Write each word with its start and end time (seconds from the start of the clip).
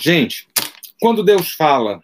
Gente, 0.00 0.48
quando 0.98 1.22
Deus 1.22 1.52
fala, 1.52 2.02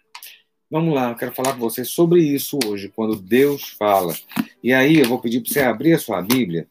vamos 0.69 0.93
lá, 0.93 1.09
eu 1.09 1.15
quero 1.15 1.33
falar 1.33 1.53
com 1.53 1.59
você 1.59 1.83
sobre 1.83 2.21
isso 2.21 2.59
hoje, 2.63 2.89
quando 2.89 3.15
Deus 3.15 3.69
fala. 3.69 4.15
E 4.63 4.71
aí 4.71 4.99
eu 4.99 5.07
vou 5.07 5.19
pedir 5.19 5.41
para 5.41 5.51
você 5.51 5.61
abrir 5.61 5.93
a 5.93 5.97
sua 5.97 6.21
Bíblia 6.21 6.67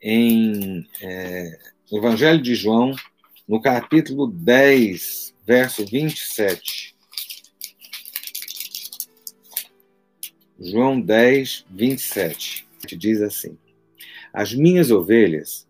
em 0.00 0.88
é, 1.02 1.58
Evangelho 1.92 2.40
de 2.40 2.54
João, 2.54 2.94
no 3.46 3.60
capítulo 3.60 4.28
10, 4.28 5.34
verso 5.46 5.84
27. 5.84 6.96
João 10.58 10.98
10, 10.98 11.66
27, 11.68 12.66
que 12.88 12.96
diz 12.96 13.20
assim: 13.20 13.58
As 14.32 14.54
minhas 14.54 14.90
ovelhas 14.90 15.68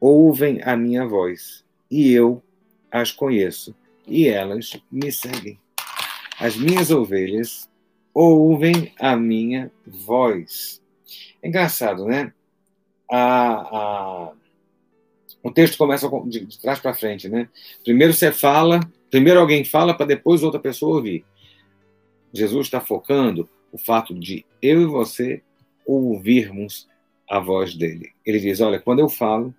ouvem 0.00 0.60
a 0.64 0.76
minha 0.76 1.06
voz, 1.06 1.64
e 1.88 2.10
eu 2.10 2.42
as 2.90 3.12
conheço, 3.12 3.74
e 4.06 4.28
elas 4.28 4.80
me 4.90 5.10
seguem. 5.10 5.58
As 6.38 6.56
minhas 6.56 6.90
ovelhas 6.90 7.68
ouvem 8.12 8.92
a 8.98 9.16
minha 9.16 9.70
voz. 9.86 10.82
É 11.42 11.48
engraçado, 11.48 12.04
né? 12.06 12.32
A, 13.10 13.18
a, 13.18 14.32
o 15.42 15.50
texto 15.50 15.78
começa 15.78 16.08
de, 16.26 16.44
de 16.44 16.58
trás 16.58 16.78
para 16.78 16.94
frente, 16.94 17.28
né? 17.28 17.48
Primeiro 17.84 18.12
você 18.12 18.32
fala, 18.32 18.80
primeiro 19.10 19.40
alguém 19.40 19.64
fala 19.64 19.94
para 19.94 20.06
depois 20.06 20.42
outra 20.42 20.60
pessoa 20.60 20.96
ouvir. 20.96 21.24
Jesus 22.32 22.66
está 22.66 22.80
focando 22.80 23.48
o 23.72 23.78
fato 23.78 24.14
de 24.14 24.44
eu 24.60 24.82
e 24.82 24.86
você 24.86 25.42
ouvirmos 25.86 26.88
a 27.28 27.38
voz 27.38 27.74
dele. 27.74 28.12
Ele 28.24 28.40
diz: 28.40 28.60
Olha, 28.60 28.80
quando 28.80 29.00
eu 29.00 29.08
falo, 29.08 29.54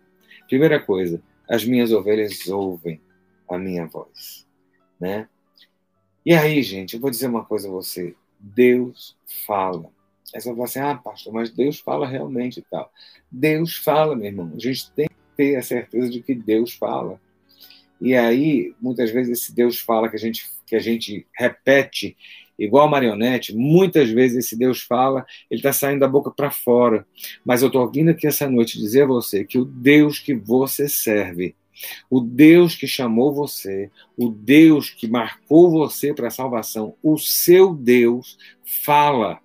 primeira 0.48 0.80
coisa, 0.80 1.22
as 1.50 1.64
minhas 1.66 1.92
ovelhas 1.92 2.48
ouvem 2.48 3.00
a 3.56 3.58
minha 3.58 3.86
voz, 3.86 4.46
né? 5.00 5.28
E 6.26 6.34
aí, 6.34 6.62
gente, 6.62 6.96
eu 6.96 7.00
vou 7.00 7.10
dizer 7.10 7.28
uma 7.28 7.46
coisa 7.46 7.68
a 7.68 7.72
você: 7.72 8.16
Deus 8.40 9.16
fala. 9.46 9.90
Aí 10.36 10.42
você 10.42 10.50
vai 10.50 10.56
falar 10.56 10.66
assim: 10.66 10.80
ah, 10.80 10.96
pastor, 10.96 11.34
mas 11.34 11.50
Deus 11.50 11.80
fala 11.80 12.08
realmente 12.08 12.60
e 12.60 12.64
tal. 12.64 12.92
Deus 13.32 13.76
fala, 13.76 14.16
meu 14.16 14.26
irmão. 14.28 14.52
A 14.56 14.60
gente 14.60 14.92
tem 14.92 15.08
que 15.08 15.16
ter 15.38 15.56
a 15.56 15.64
certeza 15.64 16.10
de 16.10 16.22
que 16.22 16.36
Deus 16.36 16.74
fala. 16.74 17.20
E 18.00 18.16
aí, 18.16 18.76
muitas 18.80 19.10
vezes, 19.10 19.40
esse 19.40 19.56
Deus 19.56 19.80
fala 19.80 20.10
que 20.10 20.16
a 20.16 20.20
gente, 20.20 20.52
que 20.66 20.76
a 20.76 20.80
gente 20.80 21.26
repete 21.34 22.16
igual 22.58 22.90
marionete, 22.90 23.56
muitas 23.56 24.10
vezes 24.10 24.46
esse 24.46 24.58
Deus 24.58 24.82
fala, 24.82 25.26
ele 25.50 25.60
está 25.60 25.72
saindo 25.72 26.00
da 26.00 26.08
boca 26.08 26.32
para 26.32 26.50
fora. 26.50 27.06
Mas 27.46 27.62
eu 27.62 27.68
estou 27.68 27.90
vindo 27.90 28.10
aqui 28.10 28.28
essa 28.28 28.50
noite 28.50 28.80
dizer 28.80 29.04
a 29.04 29.08
você 29.08 29.46
que 29.46 29.58
o 29.58 29.66
Deus 29.66 30.20
que 30.20 30.34
você 30.34 30.90
serve, 30.90 31.56
o 32.10 32.20
Deus 32.20 32.76
que 32.76 32.88
chamou 32.88 33.34
você, 33.34 33.92
o 34.18 34.30
Deus 34.30 34.90
que 34.90 35.08
marcou 35.08 35.70
você 35.70 36.14
para 36.14 36.28
a 36.28 36.32
salvação, 36.32 36.96
o 37.02 37.18
seu 37.18 37.74
Deus 37.74 38.38
fala. 38.84 39.40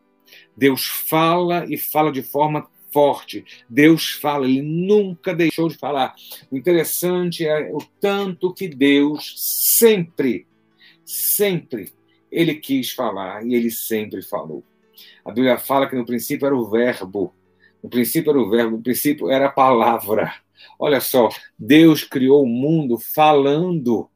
Deus 0.57 0.85
fala 0.85 1.65
e 1.69 1.77
fala 1.77 2.13
de 2.13 2.23
forma 2.23 2.69
forte. 2.93 3.45
Deus 3.69 4.13
fala, 4.13 4.47
ele 4.47 4.63
nunca 4.63 5.35
deixou 5.35 5.69
de 5.69 5.77
falar. 5.77 6.15
O 6.51 6.57
interessante 6.57 7.47
é 7.47 7.71
o 7.73 7.79
tanto 8.01 8.53
que 8.53 8.69
Deus 8.69 9.35
sempre, 9.71 10.47
sempre 11.05 11.93
ele 12.31 12.55
quis 12.55 12.93
falar 12.93 13.45
e 13.47 13.55
ele 13.55 13.71
sempre 13.71 14.23
falou. 14.23 14.63
A 15.25 15.31
Bíblia 15.31 15.59
fala 15.59 15.89
que 15.89 15.97
no 15.97 16.07
princípio 16.07 16.47
era 16.47 16.57
o 16.57 16.69
verbo, 16.69 17.35
no 17.83 17.91
princípio 17.91 18.31
era 18.31 18.41
o 18.41 18.49
verbo, 18.49 18.77
no 18.77 18.83
princípio 18.83 19.31
era 19.31 19.47
a 19.47 19.53
palavra. 19.53 20.33
Olha 20.79 21.01
só, 21.01 21.29
Deus 21.59 22.05
criou 22.05 22.45
o 22.45 22.49
mundo 22.49 22.99
falando. 22.99 24.09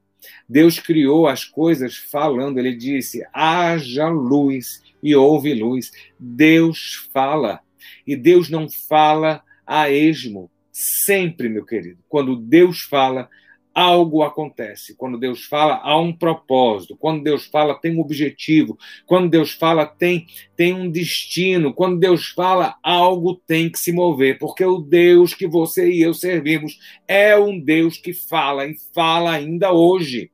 Deus 0.49 0.79
criou 0.79 1.27
as 1.27 1.45
coisas 1.45 1.97
falando. 1.97 2.59
Ele 2.59 2.75
disse: 2.75 3.27
haja 3.33 4.09
luz 4.09 4.83
e 5.03 5.15
houve 5.15 5.55
luz. 5.55 5.91
Deus 6.19 7.09
fala. 7.13 7.61
E 8.07 8.17
Deus 8.17 8.49
não 8.49 8.69
fala 8.69 9.43
a 9.67 9.91
esmo. 9.91 10.51
Sempre, 10.71 11.49
meu 11.49 11.65
querido. 11.65 11.99
Quando 12.09 12.37
Deus 12.37 12.83
fala, 12.83 13.29
algo 13.77 14.23
acontece. 14.23 14.97
Quando 14.97 15.19
Deus 15.19 15.45
fala, 15.45 15.83
há 15.83 15.99
um 16.01 16.11
propósito. 16.11 16.97
Quando 16.97 17.23
Deus 17.23 17.45
fala, 17.45 17.79
tem 17.79 17.95
um 17.95 18.01
objetivo. 18.01 18.79
Quando 19.05 19.29
Deus 19.29 19.53
fala, 19.53 19.85
tem, 19.85 20.27
tem 20.57 20.73
um 20.73 20.91
destino. 20.91 21.75
Quando 21.75 21.99
Deus 21.99 22.29
fala, 22.29 22.77
algo 22.83 23.35
tem 23.47 23.69
que 23.71 23.79
se 23.79 23.93
mover. 23.93 24.39
Porque 24.39 24.65
o 24.65 24.79
Deus 24.79 25.35
que 25.35 25.47
você 25.47 25.91
e 25.91 26.01
eu 26.01 26.15
servimos 26.15 26.79
é 27.07 27.37
um 27.37 27.61
Deus 27.61 27.99
que 27.99 28.15
fala 28.15 28.67
e 28.67 28.75
fala 28.95 29.33
ainda 29.33 29.71
hoje. 29.71 30.31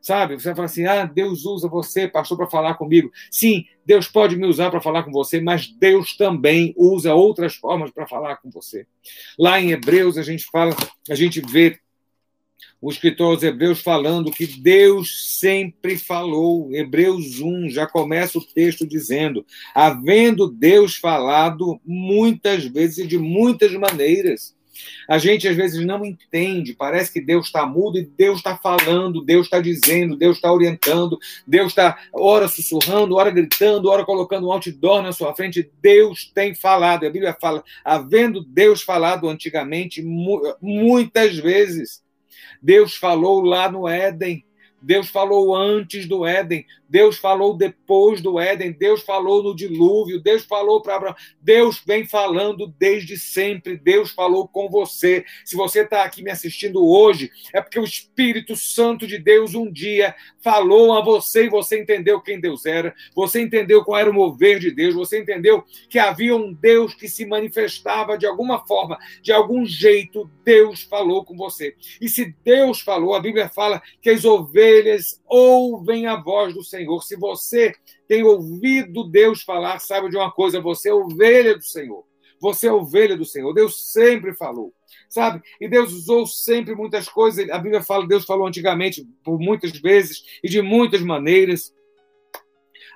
Sabe? 0.00 0.34
Você 0.34 0.52
fala 0.52 0.64
assim: 0.64 0.84
ah, 0.84 1.04
Deus 1.04 1.44
usa 1.44 1.68
você, 1.68 2.08
pastor, 2.08 2.36
para 2.36 2.50
falar 2.50 2.74
comigo. 2.74 3.12
Sim, 3.30 3.64
Deus 3.86 4.08
pode 4.08 4.34
me 4.34 4.44
usar 4.44 4.68
para 4.68 4.80
falar 4.80 5.04
com 5.04 5.12
você, 5.12 5.40
mas 5.40 5.68
Deus 5.68 6.16
também 6.16 6.74
usa 6.76 7.14
outras 7.14 7.54
formas 7.54 7.92
para 7.92 8.08
falar 8.08 8.38
com 8.38 8.50
você. 8.50 8.84
Lá 9.38 9.60
em 9.60 9.70
Hebreus, 9.70 10.18
a 10.18 10.24
gente 10.24 10.44
fala, 10.50 10.74
a 11.08 11.14
gente 11.14 11.40
vê 11.40 11.78
o 12.82 12.90
escritor 12.90 13.34
aos 13.34 13.42
Hebreus 13.44 13.80
falando 13.80 14.32
que 14.32 14.44
Deus 14.44 15.38
sempre 15.38 15.96
falou. 15.96 16.74
Hebreus 16.74 17.38
1 17.38 17.70
já 17.70 17.86
começa 17.86 18.38
o 18.38 18.44
texto 18.44 18.84
dizendo: 18.84 19.46
havendo 19.72 20.50
Deus 20.50 20.96
falado 20.96 21.80
muitas 21.86 22.64
vezes 22.64 22.98
e 22.98 23.06
de 23.06 23.18
muitas 23.18 23.72
maneiras. 23.74 24.60
A 25.08 25.16
gente 25.18 25.46
às 25.46 25.54
vezes 25.54 25.84
não 25.84 26.04
entende, 26.04 26.74
parece 26.74 27.12
que 27.12 27.20
Deus 27.20 27.46
está 27.46 27.64
mudo 27.64 27.98
e 27.98 28.04
Deus 28.04 28.38
está 28.38 28.56
falando, 28.56 29.22
Deus 29.22 29.46
está 29.46 29.60
dizendo, 29.60 30.16
Deus 30.16 30.36
está 30.36 30.50
orientando, 30.52 31.18
Deus 31.46 31.68
está 31.68 31.96
ora 32.12 32.48
sussurrando, 32.48 33.14
ora 33.14 33.30
gritando, 33.30 33.88
ora 33.88 34.04
colocando 34.04 34.48
um 34.48 34.52
outdoor 34.52 35.02
na 35.02 35.12
sua 35.12 35.34
frente. 35.36 35.70
Deus 35.80 36.32
tem 36.34 36.52
falado, 36.52 37.06
a 37.06 37.10
Bíblia 37.10 37.36
fala, 37.40 37.62
havendo 37.84 38.42
Deus 38.42 38.82
falado 38.82 39.28
antigamente, 39.28 40.02
muitas 40.60 41.36
vezes. 41.36 42.02
Deus 42.60 42.96
falou 42.96 43.40
lá 43.40 43.70
no 43.70 43.88
Éden. 43.88 44.44
Deus 44.80 45.08
falou 45.08 45.54
antes 45.54 46.08
do 46.08 46.26
Éden, 46.26 46.66
Deus 46.92 47.16
falou 47.16 47.56
depois 47.56 48.20
do 48.20 48.38
Éden, 48.38 48.70
Deus 48.70 49.00
falou 49.00 49.42
no 49.42 49.56
dilúvio, 49.56 50.20
Deus 50.20 50.44
falou 50.44 50.82
para 50.82 50.96
Abraão. 50.96 51.16
Deus 51.40 51.82
vem 51.86 52.06
falando 52.06 52.66
desde 52.78 53.16
sempre, 53.16 53.78
Deus 53.78 54.10
falou 54.10 54.46
com 54.46 54.68
você. 54.68 55.24
Se 55.42 55.56
você 55.56 55.80
está 55.80 56.02
aqui 56.02 56.22
me 56.22 56.30
assistindo 56.30 56.86
hoje, 56.86 57.30
é 57.54 57.62
porque 57.62 57.80
o 57.80 57.84
Espírito 57.84 58.54
Santo 58.54 59.06
de 59.06 59.16
Deus 59.16 59.54
um 59.54 59.72
dia 59.72 60.14
falou 60.44 60.92
a 60.92 61.02
você 61.02 61.46
e 61.46 61.48
você 61.48 61.80
entendeu 61.80 62.20
quem 62.20 62.38
Deus 62.38 62.66
era, 62.66 62.94
você 63.14 63.40
entendeu 63.40 63.82
qual 63.82 63.98
era 63.98 64.10
o 64.10 64.14
mover 64.14 64.58
de 64.58 64.70
Deus, 64.70 64.94
você 64.94 65.18
entendeu 65.18 65.64
que 65.88 65.98
havia 65.98 66.36
um 66.36 66.52
Deus 66.52 66.92
que 66.92 67.08
se 67.08 67.24
manifestava 67.24 68.18
de 68.18 68.26
alguma 68.26 68.66
forma, 68.66 68.98
de 69.22 69.32
algum 69.32 69.64
jeito, 69.64 70.30
Deus 70.44 70.82
falou 70.82 71.24
com 71.24 71.34
você. 71.38 71.74
E 72.02 72.08
se 72.10 72.36
Deus 72.44 72.82
falou, 72.82 73.14
a 73.14 73.20
Bíblia 73.20 73.48
fala 73.48 73.80
que 74.02 74.10
as 74.10 74.26
ovelhas 74.26 75.22
ouvem 75.26 76.06
a 76.06 76.16
voz 76.16 76.52
do 76.52 76.62
Senhor. 76.62 76.81
Se 77.00 77.16
você 77.16 77.74
tem 78.08 78.22
ouvido 78.22 79.08
Deus 79.08 79.42
falar, 79.42 79.78
saiba 79.78 80.08
de 80.08 80.16
uma 80.16 80.30
coisa: 80.30 80.60
você 80.60 80.90
é 80.90 80.94
ovelha 80.94 81.56
do 81.56 81.64
Senhor. 81.64 82.04
Você 82.40 82.66
é 82.66 82.72
ovelha 82.72 83.16
do 83.16 83.24
Senhor. 83.24 83.52
Deus 83.52 83.92
sempre 83.92 84.34
falou 84.34 84.72
sabe? 85.08 85.42
E 85.60 85.68
Deus 85.68 85.92
usou 85.92 86.26
sempre 86.26 86.74
muitas 86.74 87.08
coisas. 87.08 87.48
A 87.50 87.58
Bíblia 87.58 87.82
fala, 87.82 88.06
Deus 88.06 88.24
falou 88.24 88.46
antigamente 88.46 89.06
por 89.22 89.38
muitas 89.38 89.72
vezes 89.72 90.22
e 90.42 90.48
de 90.48 90.62
muitas 90.62 91.02
maneiras 91.02 91.74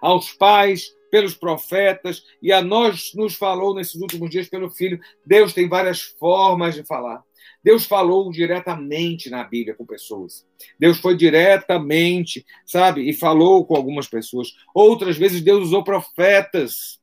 aos 0.00 0.32
pais, 0.32 0.94
pelos 1.10 1.34
profetas 1.34 2.24
e 2.42 2.52
a 2.52 2.62
nós 2.62 3.12
nos 3.14 3.34
falou 3.34 3.74
nesses 3.74 3.94
últimos 4.00 4.30
dias 4.30 4.48
pelo 4.48 4.70
Filho. 4.70 4.98
Deus 5.24 5.52
tem 5.52 5.68
várias 5.68 6.02
formas 6.02 6.74
de 6.74 6.84
falar. 6.84 7.22
Deus 7.66 7.84
falou 7.84 8.30
diretamente 8.30 9.28
na 9.28 9.42
Bíblia 9.42 9.74
com 9.74 9.84
pessoas. 9.84 10.46
Deus 10.78 10.98
foi 10.98 11.16
diretamente, 11.16 12.46
sabe, 12.64 13.10
e 13.10 13.12
falou 13.12 13.66
com 13.66 13.74
algumas 13.74 14.06
pessoas. 14.06 14.54
Outras 14.72 15.16
vezes 15.18 15.42
Deus 15.42 15.64
usou 15.64 15.82
profetas, 15.82 17.00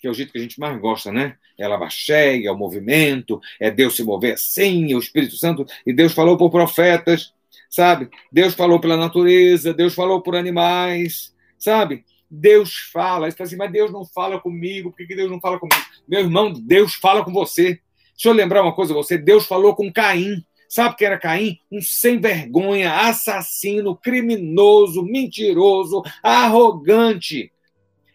que 0.00 0.08
é 0.08 0.10
o 0.10 0.12
jeito 0.12 0.32
que 0.32 0.38
a 0.38 0.42
gente 0.42 0.58
mais 0.58 0.76
gosta, 0.80 1.12
né? 1.12 1.36
É 1.56 1.68
lavacheia, 1.68 2.48
é 2.48 2.50
o 2.50 2.58
movimento, 2.58 3.40
é 3.60 3.70
Deus 3.70 3.94
se 3.94 4.02
mover 4.02 4.34
assim, 4.34 4.90
é 4.90 4.96
o 4.96 4.98
Espírito 4.98 5.36
Santo, 5.36 5.64
e 5.86 5.92
Deus 5.92 6.12
falou 6.12 6.36
por 6.36 6.50
profetas, 6.50 7.32
sabe? 7.68 8.10
Deus 8.32 8.54
falou 8.54 8.80
pela 8.80 8.96
natureza, 8.96 9.72
Deus 9.72 9.94
falou 9.94 10.20
por 10.20 10.34
animais, 10.34 11.32
sabe? 11.56 12.04
Deus 12.28 12.74
fala. 12.92 13.30
Fala 13.30 13.46
assim, 13.46 13.56
mas 13.56 13.70
Deus 13.70 13.92
não 13.92 14.04
fala 14.04 14.40
comigo, 14.40 14.90
por 14.90 15.06
que 15.06 15.14
Deus 15.14 15.30
não 15.30 15.40
fala 15.40 15.60
comigo? 15.60 15.80
Meu 16.08 16.22
irmão, 16.22 16.52
Deus 16.52 16.94
fala 16.94 17.24
com 17.24 17.32
você. 17.32 17.80
Deixa 18.20 18.28
eu 18.28 18.34
lembrar 18.34 18.62
uma 18.62 18.74
coisa 18.74 18.92
você: 18.92 19.16
Deus 19.16 19.46
falou 19.46 19.74
com 19.74 19.90
Caim. 19.90 20.44
Sabe 20.68 20.92
o 20.92 20.96
que 20.98 21.06
era 21.06 21.18
Caim? 21.18 21.58
Um 21.72 21.80
sem 21.80 22.20
vergonha, 22.20 23.08
assassino, 23.08 23.96
criminoso, 23.96 25.02
mentiroso, 25.02 26.02
arrogante. 26.22 27.50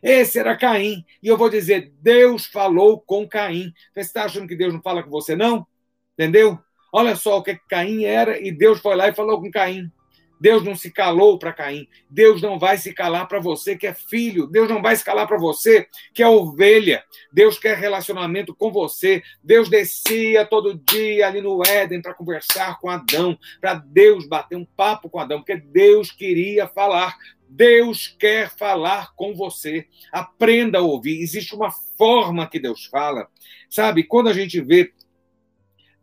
Esse 0.04 0.38
era 0.38 0.56
Caim. 0.56 1.04
E 1.24 1.28
eu 1.28 1.36
vou 1.36 1.50
dizer: 1.50 1.92
Deus 2.02 2.46
falou 2.46 3.00
com 3.00 3.28
Caim. 3.28 3.74
Você 3.92 4.02
está 4.02 4.25
achando 4.25 4.48
que 4.48 4.56
Deus 4.56 4.72
não 4.72 4.81
fala 4.84 5.02
com 5.02 5.10
você, 5.10 5.36
não? 5.36 5.66
Entendeu? 6.13 6.60
Olha 6.94 7.16
só 7.16 7.40
o 7.40 7.44
que 7.44 7.60
Caim 7.68 8.04
era 8.04 8.40
e 8.40 8.51
Deus 8.51 8.80
foi 8.80 8.96
lá 8.96 9.08
e 9.08 9.16
falou 9.16 9.42
com 9.42 9.50
Caim. 9.50 9.92
Deus 10.40 10.64
não 10.64 10.76
se 10.76 10.92
calou 10.92 11.40
para 11.40 11.54
Caim. 11.54 11.88
Deus 12.10 12.42
não 12.42 12.60
vai 12.60 12.78
se 12.78 12.94
calar 12.94 13.28
para 13.28 13.40
você 13.40 13.76
que 13.76 13.88
é 13.88 13.94
filho. 13.94 14.48
Deus 14.48 14.70
não 14.70 14.82
vai 14.82 14.96
se 14.96 15.04
calar 15.04 15.28
para 15.28 15.38
você 15.38 15.88
que 16.14 16.22
é 16.22 16.28
ovelha. 16.28 17.04
Deus 17.32 17.58
quer 17.58 17.78
relacionamento 17.78 18.54
com 18.56 18.72
você. 18.72 19.24
Deus 19.44 19.70
descia 19.70 20.46
todo 20.46 20.76
dia 20.76 21.28
ali 21.28 21.42
no 21.42 21.62
Éden 21.66 22.02
para 22.02 22.14
conversar 22.14 22.80
com 22.80 22.90
Adão, 22.90 23.38
para 23.60 23.76
Deus 23.76 24.28
bater 24.28 24.56
um 24.56 24.66
papo 24.66 25.10
com 25.10 25.20
Adão, 25.20 25.40
porque 25.40 25.58
Deus 25.58 26.12
queria 26.12 26.68
falar. 26.68 27.16
Deus 27.48 28.08
quer 28.20 28.50
falar 28.56 29.14
com 29.16 29.34
você. 29.34 29.88
Aprenda 30.12 30.80
a 30.80 30.82
ouvir. 30.82 31.22
Existe 31.22 31.56
uma 31.56 31.72
forma 31.98 32.48
que 32.50 32.60
Deus 32.60 32.86
fala. 32.86 33.28
Sabe, 33.70 34.04
quando 34.04 34.30
a 34.30 34.34
gente 34.34 34.60
vê 34.60 34.92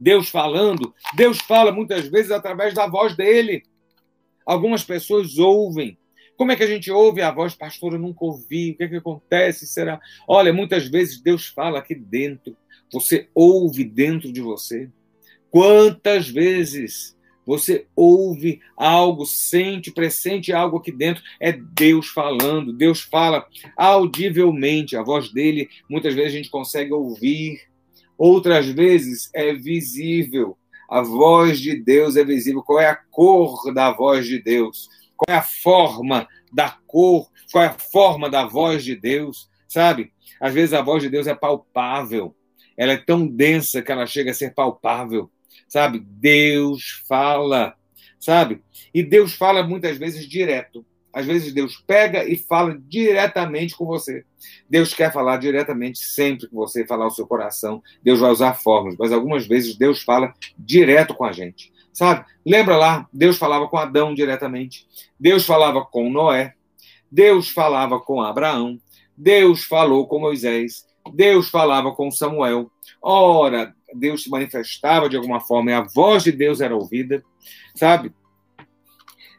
Deus 0.01 0.29
falando, 0.29 0.95
Deus 1.15 1.39
fala 1.39 1.71
muitas 1.71 2.09
vezes 2.09 2.31
através 2.31 2.75
da 2.75 2.87
voz 2.87 3.17
dele. 3.17 3.63
Algumas 4.47 4.85
pessoas 4.85 5.39
ouvem. 5.39 5.99
Como 6.37 6.51
é 6.51 6.57
que 6.57 6.63
a 6.63 6.67
gente 6.67 6.91
ouve 6.91 7.23
a 7.23 7.31
voz, 7.31 7.55
pastor? 7.55 7.93
Eu 7.93 7.99
nunca 7.99 8.25
ouvi. 8.25 8.73
O 8.73 8.77
que, 8.77 8.85
é 8.85 8.89
que 8.89 8.97
acontece? 8.97 9.67
Será? 9.67 10.01
Olha, 10.27 10.53
muitas 10.53 10.89
vezes 10.89 11.21
Deus 11.21 11.47
fala 11.47 11.79
aqui 11.79 11.95
dentro. 11.95 12.57
Você 12.93 13.29
ouve 13.35 13.85
dentro 13.85 14.33
de 14.33 14.41
você. 14.41 14.91
Quantas 15.51 16.29
vezes 16.29 17.17
você 17.47 17.87
ouve 17.95 18.61
algo, 18.77 19.27
sente, 19.27 19.91
pressente 19.91 20.53
algo 20.53 20.79
aqui 20.79 20.91
dentro? 20.91 21.23
É 21.39 21.53
Deus 21.53 22.09
falando. 22.09 22.73
Deus 22.73 23.03
fala 23.03 23.47
audivelmente. 23.77 24.97
A 24.97 25.03
voz 25.03 25.33
dele, 25.33 25.69
muitas 25.89 26.15
vezes 26.15 26.33
a 26.33 26.37
gente 26.37 26.51
consegue 26.51 26.93
ouvir. 26.93 27.61
Outras 28.17 28.67
vezes 28.67 29.31
é 29.35 29.53
visível. 29.53 30.57
A 30.93 31.01
voz 31.01 31.59
de 31.59 31.75
Deus 31.75 32.17
é 32.17 32.25
visível. 32.25 32.63
Qual 32.63 32.79
é 32.79 32.87
a 32.87 32.95
cor 32.95 33.73
da 33.73 33.91
voz 33.91 34.27
de 34.27 34.39
Deus? 34.39 34.91
Qual 35.17 35.35
é 35.35 35.39
a 35.39 35.43
forma 35.43 36.29
da 36.53 36.69
cor? 36.87 37.31
Qual 37.51 37.65
é 37.65 37.69
a 37.69 37.79
forma 37.79 38.29
da 38.29 38.45
voz 38.45 38.85
de 38.85 38.95
Deus? 38.95 39.49
Sabe? 39.67 40.13
Às 40.39 40.53
vezes 40.53 40.75
a 40.75 40.83
voz 40.83 41.03
de 41.03 41.09
Deus 41.09 41.27
é 41.27 41.35
palpável. 41.35 42.37
Ela 42.77 42.93
é 42.93 42.99
tão 42.99 43.27
densa 43.27 43.81
que 43.81 43.91
ela 43.91 44.05
chega 44.05 44.33
a 44.33 44.35
ser 44.35 44.53
palpável. 44.53 45.31
Sabe? 45.67 45.99
Deus 45.99 47.03
fala. 47.09 47.75
Sabe? 48.21 48.63
E 48.93 49.03
Deus 49.03 49.33
fala 49.33 49.67
muitas 49.67 49.97
vezes 49.97 50.29
direto. 50.29 50.85
Às 51.13 51.27
vezes 51.27 51.53
Deus 51.53 51.83
pega 51.87 52.25
e 52.25 52.37
fala 52.37 52.81
diretamente 52.89 53.77
com 53.77 53.85
você. 53.85 54.25
Deus 54.69 54.95
quer 54.95 55.13
falar 55.13 55.37
diretamente 55.37 55.99
sempre 55.99 56.49
com 56.49 56.57
você, 56.57 56.87
falar 56.87 57.07
o 57.07 57.11
seu 57.11 57.27
coração. 57.27 57.83
Deus 58.03 58.21
vai 58.21 58.31
usar 58.31 58.55
formas, 58.55 58.97
mas 58.99 59.13
algumas 59.13 59.47
vezes 59.47 59.77
Deus 59.77 60.03
fala 60.03 60.33
direto 60.59 61.15
com 61.15 61.25
a 61.25 61.33
gente. 61.33 61.73
Sabe? 61.93 62.25
Lembra 62.45 62.77
lá, 62.77 63.07
Deus 63.13 63.37
falava 63.37 63.69
com 63.69 63.77
Adão 63.77 64.15
diretamente. 64.15 64.87
Deus 65.21 65.45
falava 65.45 65.85
com 65.85 66.11
Noé. 66.11 66.55
Deus 67.11 67.51
falava 67.51 68.01
com 68.01 68.23
Abraão. 68.23 68.81
Deus 69.17 69.65
falou 69.65 70.07
com 70.07 70.19
Moisés. 70.19 70.87
Deus 71.13 71.51
falava 71.51 71.93
com 71.93 72.11
Samuel. 72.11 72.71
Ora, 73.03 73.75
Deus 73.95 74.23
se 74.23 74.31
manifestava 74.31 75.09
de 75.09 75.17
alguma 75.17 75.41
forma 75.41 75.71
e 75.71 75.75
a 75.75 75.83
voz 75.83 76.25
de 76.25 76.33
Deus 76.33 76.61
era 76.61 76.75
ouvida, 76.75 77.23
sabe? 77.75 78.13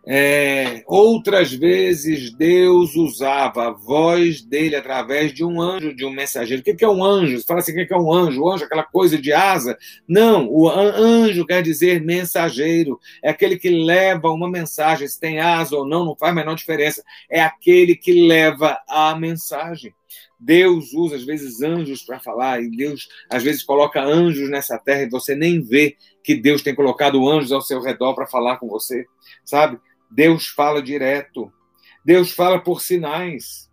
É, 0.05 0.83
outras 0.85 1.53
vezes 1.53 2.33
Deus 2.33 2.93
usava 2.95 3.67
a 3.67 3.71
voz 3.71 4.41
dele 4.41 4.75
através 4.75 5.33
de 5.33 5.45
um 5.45 5.61
anjo, 5.61 5.95
de 5.95 6.05
um 6.05 6.09
mensageiro. 6.09 6.61
O 6.61 6.63
que 6.63 6.83
é 6.83 6.89
um 6.89 7.03
anjo? 7.03 7.39
Você 7.39 7.45
fala 7.45 7.61
assim: 7.61 7.71
o 7.71 7.87
que 7.87 7.93
é 7.93 7.97
um 7.97 8.11
anjo? 8.11 8.41
O 8.41 8.51
anjo 8.51 8.63
é 8.63 8.65
aquela 8.65 8.83
coisa 8.83 9.17
de 9.17 9.31
asa? 9.31 9.77
Não, 10.05 10.49
o 10.49 10.67
anjo 10.69 11.45
quer 11.45 11.63
dizer 11.63 12.01
mensageiro. 12.01 12.99
É 13.23 13.29
aquele 13.29 13.57
que 13.57 13.69
leva 13.69 14.29
uma 14.29 14.49
mensagem. 14.49 15.07
Se 15.07 15.17
tem 15.17 15.39
asa 15.39 15.77
ou 15.77 15.87
não, 15.87 16.03
não 16.03 16.15
faz 16.17 16.33
a 16.33 16.35
menor 16.35 16.55
diferença. 16.55 17.01
É 17.29 17.41
aquele 17.41 17.95
que 17.95 18.27
leva 18.27 18.77
a 18.89 19.15
mensagem. 19.15 19.93
Deus 20.37 20.93
usa, 20.93 21.15
às 21.15 21.23
vezes, 21.23 21.61
anjos 21.61 22.03
para 22.03 22.19
falar, 22.19 22.61
e 22.61 22.69
Deus, 22.69 23.07
às 23.29 23.41
vezes, 23.41 23.63
coloca 23.63 24.03
anjos 24.03 24.49
nessa 24.49 24.77
terra 24.77 25.03
e 25.03 25.09
você 25.09 25.35
nem 25.35 25.61
vê 25.61 25.95
que 26.21 26.35
Deus 26.35 26.61
tem 26.61 26.75
colocado 26.75 27.29
anjos 27.29 27.53
ao 27.53 27.61
seu 27.61 27.81
redor 27.81 28.13
para 28.13 28.27
falar 28.27 28.57
com 28.57 28.67
você, 28.67 29.05
sabe? 29.45 29.79
Deus 30.13 30.47
fala 30.47 30.81
direto. 30.81 31.51
Deus 32.05 32.31
fala 32.31 32.59
por 32.59 32.81
sinais. 32.81 33.69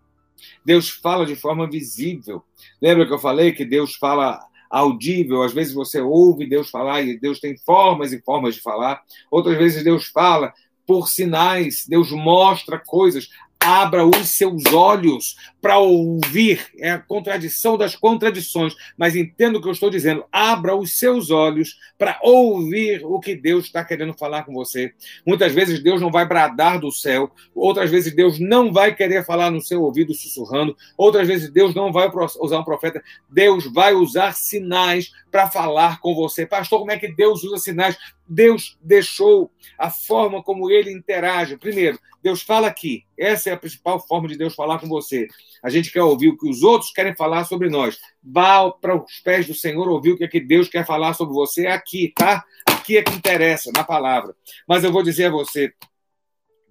Deus 0.64 0.88
fala 0.88 1.26
de 1.26 1.36
forma 1.36 1.68
visível. 1.68 2.42
Lembra 2.80 3.06
que 3.06 3.12
eu 3.12 3.18
falei 3.18 3.52
que 3.52 3.64
Deus 3.64 3.94
fala 3.94 4.40
audível? 4.70 5.42
Às 5.42 5.52
vezes 5.52 5.74
você 5.74 6.00
ouve 6.00 6.48
Deus 6.48 6.70
falar 6.70 7.02
e 7.02 7.18
Deus 7.18 7.40
tem 7.40 7.58
formas 7.58 8.12
e 8.12 8.22
formas 8.22 8.54
de 8.54 8.62
falar. 8.62 9.02
Outras 9.30 9.58
vezes 9.58 9.84
Deus 9.84 10.06
fala 10.06 10.52
por 10.86 11.08
sinais, 11.08 11.86
Deus 11.86 12.10
mostra 12.10 12.78
coisas 12.78 13.28
abra 13.62 14.06
os 14.06 14.30
seus 14.30 14.64
olhos 14.72 15.36
para 15.60 15.78
ouvir. 15.78 16.66
É 16.78 16.92
a 16.92 16.98
contradição 16.98 17.76
das 17.76 17.94
contradições, 17.94 18.74
mas 18.96 19.14
entenda 19.14 19.58
o 19.58 19.62
que 19.62 19.68
eu 19.68 19.72
estou 19.72 19.90
dizendo. 19.90 20.24
Abra 20.32 20.74
os 20.74 20.98
seus 20.98 21.30
olhos 21.30 21.78
para 21.98 22.18
ouvir 22.22 23.04
o 23.04 23.20
que 23.20 23.36
Deus 23.36 23.66
está 23.66 23.84
querendo 23.84 24.14
falar 24.14 24.44
com 24.44 24.52
você. 24.54 24.94
Muitas 25.26 25.52
vezes 25.52 25.82
Deus 25.82 26.00
não 26.00 26.10
vai 26.10 26.26
bradar 26.26 26.80
do 26.80 26.90
céu, 26.90 27.30
outras 27.54 27.90
vezes 27.90 28.14
Deus 28.14 28.38
não 28.38 28.72
vai 28.72 28.94
querer 28.94 29.24
falar 29.24 29.50
no 29.50 29.60
seu 29.60 29.82
ouvido 29.82 30.14
sussurrando, 30.14 30.74
outras 30.96 31.28
vezes 31.28 31.50
Deus 31.50 31.74
não 31.74 31.92
vai 31.92 32.10
usar 32.40 32.58
um 32.58 32.64
profeta. 32.64 33.02
Deus 33.28 33.70
vai 33.72 33.92
usar 33.92 34.32
sinais 34.34 35.12
para 35.30 35.50
falar 35.50 36.00
com 36.00 36.14
você. 36.14 36.46
Pastor, 36.46 36.80
como 36.80 36.90
é 36.90 36.98
que 36.98 37.08
Deus 37.08 37.44
usa 37.44 37.58
sinais? 37.58 37.96
Deus 38.32 38.78
deixou 38.80 39.50
a 39.76 39.90
forma 39.90 40.40
como 40.40 40.70
ele 40.70 40.92
interage. 40.92 41.56
Primeiro, 41.56 41.98
Deus 42.22 42.42
fala 42.42 42.68
aqui. 42.68 43.04
Essa 43.18 43.50
é 43.50 43.52
a 43.52 43.56
principal 43.56 43.98
forma 44.06 44.28
de 44.28 44.38
Deus 44.38 44.54
falar 44.54 44.78
com 44.78 44.86
você. 44.86 45.26
A 45.60 45.68
gente 45.68 45.90
quer 45.90 46.02
ouvir 46.02 46.28
o 46.28 46.38
que 46.38 46.48
os 46.48 46.62
outros 46.62 46.92
querem 46.92 47.16
falar 47.16 47.44
sobre 47.44 47.68
nós. 47.68 47.98
Vá 48.22 48.70
para 48.70 48.94
os 48.94 49.18
pés 49.18 49.48
do 49.48 49.54
Senhor 49.54 49.88
ouvir 49.88 50.12
o 50.12 50.16
que, 50.16 50.24
é 50.24 50.28
que 50.28 50.38
Deus 50.38 50.68
quer 50.68 50.86
falar 50.86 51.12
sobre 51.14 51.34
você 51.34 51.66
aqui, 51.66 52.12
tá? 52.14 52.44
Aqui 52.66 52.98
é 52.98 53.02
que 53.02 53.12
interessa, 53.12 53.72
na 53.74 53.82
palavra. 53.82 54.34
Mas 54.66 54.84
eu 54.84 54.92
vou 54.92 55.02
dizer 55.02 55.26
a 55.26 55.30
você, 55.30 55.72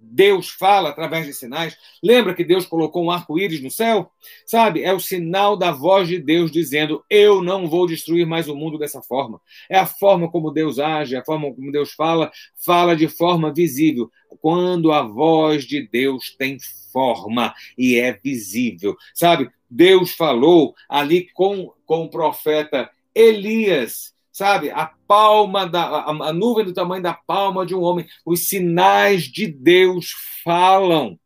Deus 0.00 0.48
fala 0.48 0.88
através 0.88 1.26
de 1.26 1.34
sinais. 1.34 1.76
Lembra 2.02 2.34
que 2.34 2.42
Deus 2.42 2.64
colocou 2.64 3.04
um 3.04 3.10
arco-íris 3.10 3.62
no 3.62 3.70
céu? 3.70 4.10
Sabe? 4.46 4.82
É 4.82 4.92
o 4.92 5.00
sinal 5.00 5.56
da 5.56 5.70
voz 5.70 6.08
de 6.08 6.18
Deus 6.18 6.50
dizendo: 6.50 7.04
Eu 7.10 7.42
não 7.42 7.68
vou 7.68 7.86
destruir 7.86 8.26
mais 8.26 8.48
o 8.48 8.56
mundo 8.56 8.78
dessa 8.78 9.02
forma. 9.02 9.40
É 9.68 9.78
a 9.78 9.86
forma 9.86 10.30
como 10.30 10.50
Deus 10.50 10.78
age, 10.78 11.14
é 11.14 11.18
a 11.18 11.24
forma 11.24 11.52
como 11.54 11.70
Deus 11.70 11.92
fala, 11.92 12.32
fala 12.64 12.96
de 12.96 13.08
forma 13.08 13.52
visível. 13.52 14.10
Quando 14.40 14.90
a 14.92 15.02
voz 15.02 15.64
de 15.64 15.86
Deus 15.86 16.34
tem 16.36 16.58
forma 16.92 17.54
e 17.76 17.96
é 17.96 18.12
visível. 18.12 18.96
Sabe? 19.14 19.50
Deus 19.68 20.12
falou 20.12 20.74
ali 20.88 21.28
com, 21.32 21.72
com 21.84 22.04
o 22.04 22.10
profeta 22.10 22.90
Elias 23.14 24.14
sabe? 24.40 24.70
A 24.70 24.90
palma 25.06 25.68
da 25.68 25.82
a, 25.82 26.28
a 26.28 26.32
nuvem 26.32 26.64
do 26.64 26.72
tamanho 26.72 27.02
da 27.02 27.12
palma 27.12 27.66
de 27.66 27.74
um 27.74 27.82
homem. 27.82 28.06
Os 28.24 28.48
sinais 28.48 29.24
de 29.24 29.46
Deus 29.46 30.12
falam. 30.42 31.20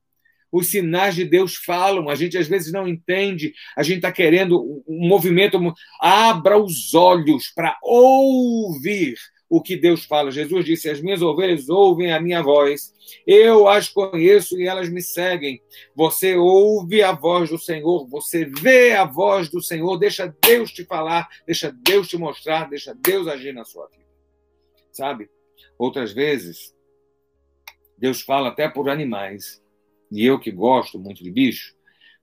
Os 0.51 0.67
sinais 0.67 1.15
de 1.15 1.25
Deus 1.25 1.55
falam. 1.55 2.09
A 2.09 2.17
gente 2.17 2.37
às 2.37 2.49
vezes 2.49 2.73
não 2.73 2.89
entende. 2.89 3.55
A 3.77 3.85
gente 3.85 3.99
está 3.99 4.11
querendo 4.11 4.83
um 4.85 5.07
movimento. 5.07 5.61
Abra 6.01 6.59
os 6.59 6.93
olhos 6.93 7.53
para 7.55 7.79
ouvir 7.85 9.15
o 9.57 9.63
que 9.63 9.77
Deus 9.77 10.05
fala. 10.05 10.33
Jesus 10.33 10.65
disse: 10.65 10.91
As 10.91 11.01
minhas 11.01 11.23
ovelhas 11.23 11.69
ouvem 11.69 12.13
a 12.13 12.21
minha 12.21 12.43
voz, 12.43 12.93
eu 13.25 13.69
as 13.69 13.89
conheço 13.89 14.59
e 14.59 14.67
elas 14.67 14.89
me 14.89 15.01
seguem. 15.01 15.63
Você 15.95 16.37
ouve 16.37 17.05
a 17.05 17.13
voz 17.13 17.51
do 17.51 17.59
Senhor, 17.59 18.05
você 18.09 18.45
vê 18.45 18.95
a 18.95 19.05
voz 19.05 19.49
do 19.49 19.63
Senhor, 19.63 19.97
deixa 19.97 20.35
Deus 20.43 20.73
te 20.73 20.85
falar, 20.85 21.29
deixa 21.47 21.71
Deus 21.71 22.09
te 22.09 22.17
mostrar, 22.17 22.69
deixa 22.69 22.93
Deus 22.95 23.29
agir 23.29 23.55
na 23.55 23.65
sua 23.65 23.87
vida. 23.87 24.03
Sabe? 24.91 25.31
Outras 25.79 26.13
vezes, 26.13 26.75
Deus 27.97 28.23
fala 28.23 28.49
até 28.49 28.69
por 28.69 28.89
animais. 28.89 29.63
E 30.11 30.27
eu 30.27 30.37
que 30.39 30.51
gosto 30.51 30.99
muito 30.99 31.23
de 31.23 31.31
bicho, 31.31 31.77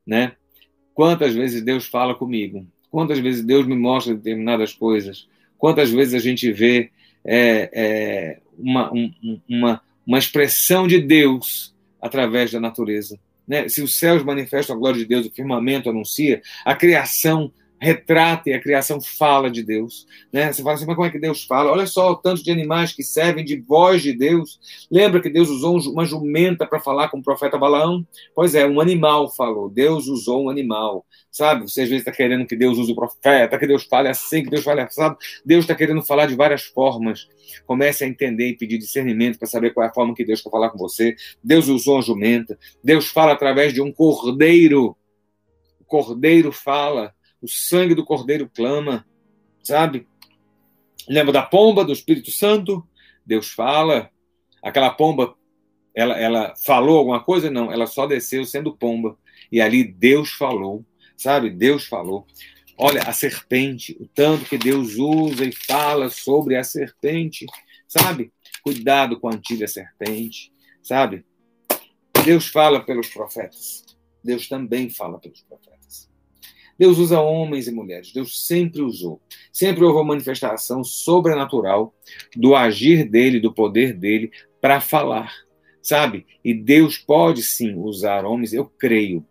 né? 0.05 0.35
Quantas 0.93 1.33
vezes 1.33 1.61
Deus 1.61 1.85
fala 1.85 2.13
comigo? 2.13 2.67
Quantas 2.89 3.19
vezes 3.19 3.41
Deus 3.41 3.65
me 3.65 3.75
mostra 3.75 4.13
determinadas 4.13 4.73
coisas? 4.73 5.29
Quantas 5.57 5.91
vezes 5.91 6.13
a 6.13 6.19
gente 6.19 6.51
vê 6.51 6.91
é, 7.25 7.69
é 7.73 8.39
uma, 8.57 8.91
um, 8.93 9.39
uma, 9.47 9.81
uma 10.05 10.19
expressão 10.19 10.87
de 10.87 10.99
Deus 10.99 11.73
através 12.01 12.51
da 12.51 12.59
natureza. 12.59 13.19
Né? 13.47 13.67
Se 13.67 13.81
os 13.81 13.97
céus 13.97 14.23
manifestam 14.23 14.75
a 14.75 14.79
glória 14.79 14.99
de 14.99 15.05
Deus, 15.05 15.25
o 15.25 15.31
firmamento 15.31 15.89
anuncia, 15.89 16.41
a 16.65 16.75
criação 16.75 17.51
retrata 17.81 18.47
e 18.47 18.53
a 18.53 18.61
criação 18.61 19.01
fala 19.01 19.49
de 19.49 19.63
Deus. 19.63 20.05
Né? 20.31 20.53
Você 20.53 20.61
fala 20.61 20.75
assim, 20.75 20.85
mas 20.85 20.95
como 20.95 21.07
é 21.07 21.09
que 21.09 21.17
Deus 21.17 21.43
fala? 21.43 21.71
Olha 21.71 21.87
só 21.87 22.11
o 22.11 22.15
tanto 22.15 22.43
de 22.43 22.51
animais 22.51 22.93
que 22.93 23.03
servem 23.03 23.43
de 23.43 23.59
voz 23.59 24.03
de 24.03 24.13
Deus. 24.13 24.59
Lembra 24.91 25.19
que 25.19 25.29
Deus 25.31 25.49
usou 25.49 25.79
uma 25.91 26.05
jumenta 26.05 26.67
para 26.67 26.79
falar 26.79 27.09
com 27.09 27.17
o 27.17 27.23
profeta 27.23 27.57
Balaão? 27.57 28.05
Pois 28.35 28.53
é, 28.53 28.67
um 28.67 28.79
animal 28.79 29.31
falou. 29.31 29.67
Deus 29.67 30.07
usou 30.07 30.45
um 30.45 30.49
animal. 30.49 31.03
Sabe? 31.31 31.63
Você 31.63 31.81
às 31.81 31.89
vezes 31.89 32.01
está 32.01 32.11
querendo 32.11 32.45
que 32.45 32.55
Deus 32.55 32.77
use 32.77 32.91
o 32.91 32.95
profeta, 32.95 33.57
que 33.57 33.65
Deus 33.65 33.83
fale 33.85 34.09
assim, 34.09 34.43
que 34.43 34.49
Deus 34.49 34.63
fale 34.63 34.81
assim. 34.81 35.01
Deus 35.43 35.63
está 35.63 35.73
querendo 35.73 36.03
falar 36.03 36.27
de 36.27 36.35
várias 36.35 36.63
formas. 36.63 37.27
Comece 37.65 38.03
a 38.03 38.07
entender 38.07 38.49
e 38.49 38.57
pedir 38.57 38.77
discernimento 38.77 39.39
para 39.39 39.47
saber 39.47 39.73
qual 39.73 39.85
é 39.85 39.89
a 39.89 39.93
forma 39.93 40.13
que 40.13 40.23
Deus 40.23 40.41
quer 40.41 40.51
falar 40.51 40.69
com 40.69 40.77
você. 40.77 41.15
Deus 41.43 41.67
usou 41.67 41.95
uma 41.95 42.01
jumenta. 42.03 42.59
Deus 42.83 43.07
fala 43.07 43.31
através 43.31 43.73
de 43.73 43.81
um 43.81 43.91
cordeiro. 43.91 44.95
O 45.79 45.85
cordeiro 45.85 46.51
fala 46.51 47.11
o 47.41 47.47
sangue 47.47 47.95
do 47.95 48.05
Cordeiro 48.05 48.49
clama, 48.53 49.05
sabe? 49.63 50.07
Lembra 51.07 51.33
da 51.33 51.41
pomba 51.41 51.83
do 51.83 51.91
Espírito 51.91 52.31
Santo? 52.31 52.87
Deus 53.25 53.49
fala. 53.49 54.09
Aquela 54.61 54.91
pomba, 54.91 55.35
ela, 55.95 56.17
ela 56.19 56.53
falou 56.55 56.99
alguma 56.99 57.23
coisa? 57.23 57.49
Não, 57.49 57.71
ela 57.71 57.87
só 57.87 58.05
desceu 58.05 58.45
sendo 58.45 58.75
pomba. 58.75 59.17
E 59.51 59.59
ali 59.59 59.83
Deus 59.83 60.31
falou, 60.31 60.85
sabe? 61.17 61.49
Deus 61.49 61.85
falou. 61.85 62.27
Olha, 62.77 63.01
a 63.03 63.13
serpente, 63.13 63.97
o 63.99 64.07
tanto 64.07 64.45
que 64.45 64.57
Deus 64.57 64.95
usa 64.95 65.45
e 65.45 65.51
fala 65.51 66.09
sobre 66.09 66.55
a 66.55 66.63
serpente, 66.63 67.45
sabe? 67.87 68.31
Cuidado 68.63 69.19
com 69.19 69.27
a 69.27 69.33
antiga 69.33 69.67
serpente, 69.67 70.51
sabe? 70.81 71.25
Deus 72.23 72.47
fala 72.47 72.79
pelos 72.79 73.07
profetas. 73.09 73.83
Deus 74.23 74.47
também 74.47 74.89
fala 74.89 75.19
pelos 75.19 75.41
profetas. 75.41 75.70
Deus 76.81 76.97
usa 76.97 77.21
homens 77.21 77.67
e 77.67 77.71
mulheres, 77.71 78.11
Deus 78.11 78.43
sempre 78.47 78.81
usou. 78.81 79.21
Sempre 79.53 79.83
houve 79.83 79.99
uma 79.99 80.03
manifestação 80.03 80.83
sobrenatural 80.83 81.93
do 82.35 82.55
agir 82.55 83.07
dele, 83.07 83.39
do 83.39 83.53
poder 83.53 83.93
dele 83.93 84.31
para 84.59 84.81
falar, 84.81 85.31
sabe? 85.79 86.25
E 86.43 86.55
Deus 86.55 86.97
pode 86.97 87.43
sim 87.43 87.75
usar 87.75 88.25
homens, 88.25 88.51
eu 88.51 88.65
creio. 88.65 89.23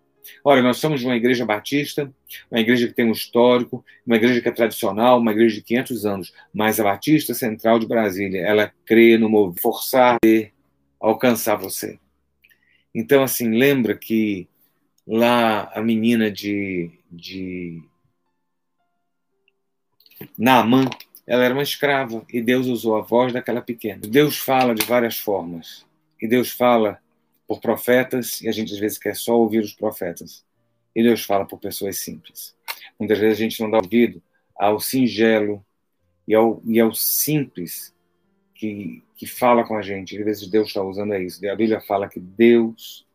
Olha, 0.44 0.62
nós 0.62 0.76
somos 0.76 1.02
uma 1.02 1.16
igreja 1.16 1.44
batista, 1.44 2.14
uma 2.48 2.60
igreja 2.60 2.86
que 2.86 2.94
tem 2.94 3.06
um 3.06 3.10
histórico, 3.10 3.84
uma 4.06 4.14
igreja 4.14 4.40
que 4.40 4.48
é 4.48 4.52
tradicional, 4.52 5.18
uma 5.18 5.32
igreja 5.32 5.56
de 5.56 5.62
500 5.62 6.06
anos, 6.06 6.32
mas 6.54 6.78
a 6.78 6.84
Batista 6.84 7.34
Central 7.34 7.80
de 7.80 7.88
Brasília, 7.88 8.42
ela 8.42 8.72
crê 8.86 9.18
no 9.18 9.28
mover, 9.28 9.60
forçar 9.60 10.18
a 10.24 10.50
alcançar 11.00 11.56
você. 11.56 11.98
Então, 12.94 13.24
assim, 13.24 13.50
lembra 13.50 13.98
que 13.98 14.48
lá 15.04 15.68
a 15.74 15.82
menina 15.82 16.30
de 16.30 16.99
de 17.10 17.82
Naamã, 20.38 20.88
ela 21.26 21.44
era 21.44 21.54
uma 21.54 21.62
escrava 21.62 22.24
e 22.32 22.40
Deus 22.40 22.66
usou 22.66 22.96
a 22.96 23.02
voz 23.02 23.32
daquela 23.32 23.60
pequena. 23.60 24.00
Deus 24.00 24.38
fala 24.38 24.74
de 24.74 24.84
várias 24.84 25.18
formas 25.18 25.86
e 26.20 26.28
Deus 26.28 26.50
fala 26.50 27.00
por 27.46 27.60
profetas 27.60 28.40
e 28.40 28.48
a 28.48 28.52
gente 28.52 28.72
às 28.72 28.78
vezes 28.78 28.98
quer 28.98 29.16
só 29.16 29.36
ouvir 29.36 29.60
os 29.60 29.72
profetas. 29.72 30.44
E 30.94 31.02
Deus 31.02 31.24
fala 31.24 31.44
por 31.44 31.58
pessoas 31.58 31.98
simples. 31.98 32.54
Muitas 32.98 33.18
vezes 33.18 33.38
a 33.38 33.42
gente 33.42 33.60
não 33.60 33.70
dá 33.70 33.78
ouvido 33.78 34.22
ao 34.56 34.80
singelo 34.80 35.64
e 36.26 36.34
ao, 36.34 36.62
e 36.66 36.78
ao 36.80 36.92
simples 36.92 37.94
que, 38.54 39.02
que 39.16 39.26
fala 39.26 39.64
com 39.64 39.76
a 39.76 39.82
gente. 39.82 40.18
Às 40.18 40.24
vezes 40.24 40.48
Deus 40.48 40.68
está 40.68 40.82
usando 40.82 41.14
isso. 41.14 41.46
A 41.48 41.56
Bíblia 41.56 41.80
fala 41.80 42.08
que 42.08 42.20
Deus 42.20 43.06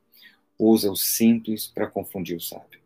usa 0.58 0.90
o 0.90 0.96
simples 0.96 1.68
para 1.68 1.88
confundir 1.88 2.38
o 2.38 2.42
sábio. 2.42 2.85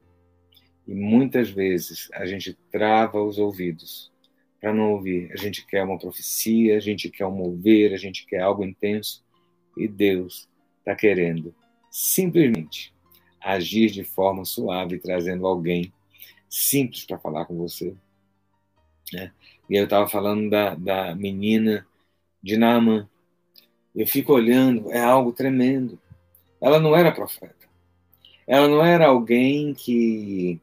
E 0.89 0.95
muitas 0.95 1.51
vezes 1.51 2.09
a 2.15 2.25
gente 2.25 2.57
trava 2.71 3.21
os 3.21 3.37
ouvidos 3.37 4.11
para 4.59 4.73
não 4.73 4.93
ouvir. 4.93 5.31
A 5.31 5.35
gente 5.35 5.63
quer 5.67 5.83
uma 5.83 5.99
profecia, 5.99 6.75
a 6.75 6.79
gente 6.79 7.11
quer 7.11 7.27
um 7.27 7.31
mover, 7.31 7.93
a 7.93 7.97
gente 7.97 8.25
quer 8.25 8.39
algo 8.39 8.65
intenso. 8.65 9.23
E 9.77 9.87
Deus 9.87 10.49
está 10.79 10.95
querendo 10.95 11.53
simplesmente 11.91 12.91
agir 13.39 13.91
de 13.91 14.03
forma 14.03 14.43
suave, 14.43 14.97
trazendo 14.97 15.45
alguém 15.45 15.93
simples 16.49 17.05
para 17.05 17.19
falar 17.19 17.45
com 17.45 17.55
você. 17.55 17.93
Né? 19.13 19.31
E 19.69 19.75
eu 19.75 19.83
estava 19.83 20.07
falando 20.07 20.49
da, 20.49 20.73
da 20.73 21.13
menina 21.13 21.85
de 22.41 22.57
Naaman. 22.57 23.07
Eu 23.95 24.07
fico 24.07 24.33
olhando, 24.33 24.91
é 24.91 24.99
algo 24.99 25.33
tremendo. 25.33 25.99
Ela 26.59 26.79
não 26.79 26.95
era 26.95 27.11
profeta. 27.11 27.69
Ela 28.47 28.67
não 28.67 28.83
era 28.83 29.05
alguém 29.05 29.75
que 29.75 30.59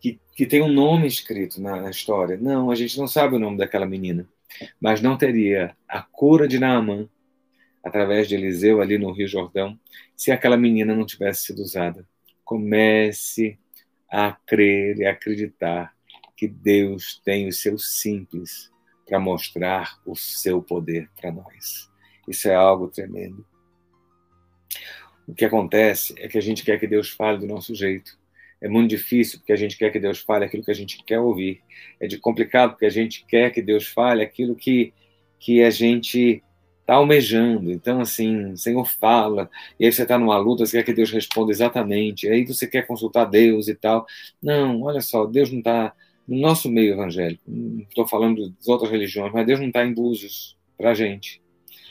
que, 0.00 0.20
que 0.34 0.46
tem 0.46 0.62
um 0.62 0.72
nome 0.72 1.06
escrito 1.06 1.60
na, 1.60 1.82
na, 1.82 1.90
história. 1.90 2.36
Não, 2.36 2.70
a 2.70 2.74
gente 2.74 2.98
não 2.98 3.06
sabe 3.06 3.36
o 3.36 3.38
nome 3.38 3.58
daquela 3.58 3.86
menina. 3.86 4.28
Mas 4.80 5.00
não 5.00 5.16
teria 5.16 5.76
a 5.88 6.02
cura 6.02 6.48
de 6.48 6.58
Naamã 6.58 7.08
através 7.82 8.28
de 8.28 8.34
Eliseu 8.34 8.80
ali 8.80 8.98
no 8.98 9.12
Rio 9.12 9.28
Jordão 9.28 9.78
se 10.16 10.30
aquela 10.30 10.56
menina 10.56 10.94
não 10.94 11.06
tivesse 11.06 11.46
sido 11.46 11.62
usada. 11.62 12.06
Comece 12.44 13.58
a 14.10 14.32
crer 14.32 14.98
e 14.98 15.06
acreditar 15.06 15.94
que 16.36 16.48
Deus 16.48 17.20
tem 17.24 17.48
o 17.48 17.52
seu 17.52 17.78
simples 17.78 18.70
para 19.06 19.18
mostrar 19.18 19.98
o 20.06 20.14
seu 20.14 20.62
poder 20.62 21.10
para 21.20 21.32
nós. 21.32 21.90
Isso 22.26 22.48
é 22.48 22.54
algo 22.54 22.88
tremendo. 22.88 23.44
O 25.26 25.34
que 25.34 25.44
acontece 25.44 26.14
é 26.16 26.28
que 26.28 26.38
a 26.38 26.40
gente 26.40 26.64
quer 26.64 26.78
que 26.78 26.86
Deus 26.86 27.10
fale 27.10 27.38
do 27.38 27.46
nosso 27.46 27.74
jeito 27.74 28.18
é 28.60 28.68
muito 28.68 28.90
difícil 28.90 29.38
porque 29.38 29.52
a 29.52 29.56
gente 29.56 29.76
quer 29.76 29.90
que 29.90 30.00
Deus 30.00 30.18
fale 30.18 30.44
aquilo 30.44 30.64
que 30.64 30.70
a 30.70 30.74
gente 30.74 31.02
quer 31.04 31.20
ouvir. 31.20 31.60
É 32.00 32.06
de 32.06 32.18
complicado 32.18 32.70
porque 32.70 32.86
a 32.86 32.90
gente 32.90 33.24
quer 33.26 33.50
que 33.52 33.62
Deus 33.62 33.86
fale 33.86 34.22
aquilo 34.22 34.56
que, 34.56 34.92
que 35.38 35.62
a 35.62 35.70
gente 35.70 36.42
está 36.80 36.94
almejando. 36.94 37.70
Então, 37.70 38.00
assim, 38.00 38.52
o 38.52 38.56
Senhor 38.56 38.84
fala, 38.84 39.50
e 39.78 39.84
aí 39.84 39.92
você 39.92 40.02
está 40.02 40.18
numa 40.18 40.38
luta, 40.38 40.64
você 40.64 40.78
quer 40.78 40.84
que 40.84 40.94
Deus 40.94 41.10
responda 41.10 41.52
exatamente, 41.52 42.28
aí 42.28 42.46
você 42.46 42.66
quer 42.66 42.86
consultar 42.86 43.26
Deus 43.26 43.68
e 43.68 43.74
tal. 43.74 44.06
Não, 44.42 44.82
olha 44.82 45.02
só, 45.02 45.26
Deus 45.26 45.50
não 45.50 45.58
está 45.58 45.94
no 46.26 46.38
nosso 46.38 46.70
meio 46.70 46.94
evangélico. 46.94 47.42
Estou 47.88 48.08
falando 48.08 48.50
das 48.50 48.66
outras 48.66 48.90
religiões, 48.90 49.32
mas 49.32 49.46
Deus 49.46 49.60
não 49.60 49.68
está 49.68 49.84
em 49.84 49.94
búzios 49.94 50.56
para 50.76 50.90
a 50.90 50.94
gente. 50.94 51.42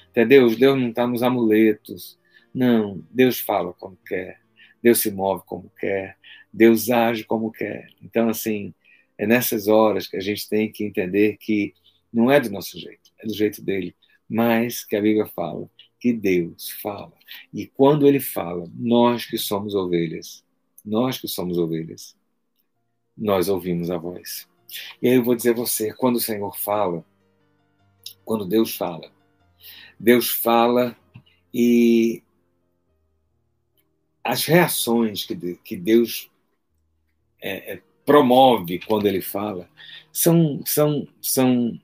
Entendeu? 0.10 0.50
Deus 0.56 0.80
não 0.80 0.90
está 0.90 1.06
nos 1.08 1.24
amuletos. 1.24 2.18
Não, 2.54 3.04
Deus 3.12 3.40
fala 3.40 3.74
como 3.74 3.98
quer. 4.06 4.40
Deus 4.82 5.00
se 5.00 5.12
move 5.12 5.44
como 5.46 5.72
quer, 5.80 6.18
Deus 6.52 6.90
age 6.90 7.24
como 7.24 7.52
quer. 7.52 7.90
Então, 8.02 8.30
assim, 8.30 8.74
é 9.18 9.26
nessas 9.26 9.68
horas 9.68 10.08
que 10.08 10.18
a 10.18 10.22
gente 10.22 10.48
tem 10.48 10.72
que 10.72 10.84
entender 10.84 11.38
que 11.38 11.74
não 12.14 12.32
é 12.32 12.40
do 12.40 12.50
nosso 12.50 12.80
jeito, 12.80 13.12
é 13.20 13.26
do 13.26 13.34
jeito 13.34 13.62
dele, 13.62 13.96
mas 14.30 14.84
que 14.86 14.96
a 14.96 15.02
Bíblia 15.02 15.26
fala 15.28 15.70
que 16.00 16.14
Deus 16.14 16.70
fala. 16.82 17.14
E 17.54 17.66
quando 17.66 18.08
ele 18.08 18.20
fala, 18.20 18.70
nós 18.76 19.26
que 19.26 19.38
somos 19.38 19.74
ovelhas, 19.74 20.44
nós 20.86 21.18
que 21.18 21.28
somos 21.28 21.58
ovelhas, 21.58 22.16
nós 23.18 23.50
ouvimos 23.50 23.90
a 23.90 23.98
voz. 23.98 24.48
E 25.02 25.08
aí 25.08 25.16
eu 25.16 25.24
vou 25.24 25.36
dizer 25.36 25.52
a 25.52 25.56
você, 25.56 25.94
quando 25.94 26.18
o 26.18 26.22
Senhor 26.22 26.56
fala, 26.58 27.04
quando 28.24 28.46
Deus 28.46 28.76
fala, 28.76 29.12
Deus 30.00 30.30
fala 30.30 30.96
e 31.54 32.22
as 34.28 34.44
reações 34.44 35.26
que, 35.26 35.58
que 35.64 35.78
Deus 35.78 36.30
é, 37.42 37.76
é, 37.76 37.82
promove 38.06 38.80
quando 38.86 39.08
ele 39.08 39.22
fala 39.22 39.70
são, 40.12 40.62
são, 40.66 41.08
são 41.22 41.80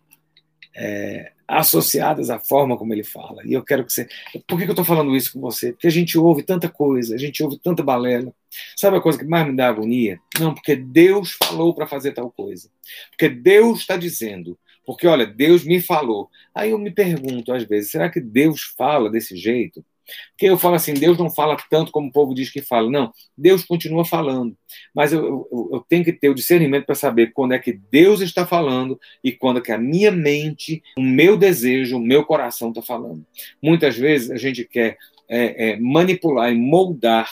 é, 0.76 1.32
associadas 1.48 2.30
à 2.30 2.40
forma 2.40 2.78
como 2.78 2.94
ele 2.94 3.04
fala. 3.04 3.42
E 3.46 3.54
eu 3.54 3.64
quero 3.64 3.86
que 3.86 3.94
você. 3.94 4.10
Por 4.46 4.58
que 4.58 4.66
eu 4.66 4.72
estou 4.72 4.84
falando 4.84 5.16
isso 5.16 5.32
com 5.32 5.40
você? 5.40 5.72
Porque 5.72 5.88
a 5.88 5.92
gente 5.92 6.18
ouve 6.18 6.44
tanta 6.44 6.68
coisa, 6.68 7.16
a 7.16 7.18
gente 7.18 7.42
ouve 7.42 7.58
tanta 7.60 7.82
balela. 7.82 8.34
Sabe 8.76 8.98
a 8.98 9.02
coisa 9.02 9.18
que 9.18 9.26
mais 9.26 9.48
me 9.48 9.56
dá 9.56 9.70
agonia? 9.70 10.20
Não, 10.38 10.54
porque 10.54 10.76
Deus 10.76 11.38
falou 11.42 11.74
para 11.74 11.88
fazer 11.88 12.12
tal 12.12 12.30
coisa. 12.30 12.70
Porque 13.12 13.30
Deus 13.30 13.80
está 13.80 13.96
dizendo. 13.96 14.60
Porque, 14.86 15.08
olha, 15.08 15.26
Deus 15.26 15.64
me 15.64 15.80
falou. 15.80 16.30
Aí 16.54 16.72
eu 16.72 16.78
me 16.78 16.92
pergunto, 16.92 17.54
às 17.54 17.64
vezes, 17.64 17.90
será 17.90 18.10
que 18.10 18.20
Deus 18.20 18.64
fala 18.78 19.10
desse 19.10 19.38
jeito? 19.38 19.84
Porque 20.32 20.46
eu 20.46 20.58
falo 20.58 20.76
assim, 20.76 20.94
Deus 20.94 21.18
não 21.18 21.30
fala 21.30 21.56
tanto 21.70 21.92
como 21.92 22.08
o 22.08 22.12
povo 22.12 22.34
diz 22.34 22.50
que 22.50 22.62
fala. 22.62 22.90
Não, 22.90 23.12
Deus 23.38 23.64
continua 23.64 24.04
falando. 24.04 24.58
Mas 24.94 25.14
eu, 25.14 25.48
eu, 25.52 25.70
eu 25.74 25.86
tenho 25.88 26.04
que 26.04 26.14
ter 26.14 26.30
o 26.30 26.36
discernimento 26.36 26.86
para 26.86 26.96
saber 26.96 27.32
quando 27.34 27.54
é 27.54 27.60
que 27.60 27.74
Deus 27.74 28.22
está 28.22 28.46
falando 28.46 29.00
e 29.24 29.32
quando 29.32 29.60
é 29.60 29.62
que 29.62 29.72
a 29.72 29.78
minha 29.78 30.12
mente, 30.12 30.84
o 30.98 31.02
meu 31.02 31.38
desejo, 31.38 31.98
o 31.98 32.02
meu 32.02 32.26
coração 32.26 32.70
está 32.70 32.82
falando. 32.82 33.26
Muitas 33.62 33.98
vezes 33.98 34.32
a 34.32 34.38
gente 34.38 34.66
quer 34.66 34.98
é, 35.30 35.72
é, 35.72 35.80
manipular 35.80 36.52
e 36.52 36.58
moldar, 36.58 37.30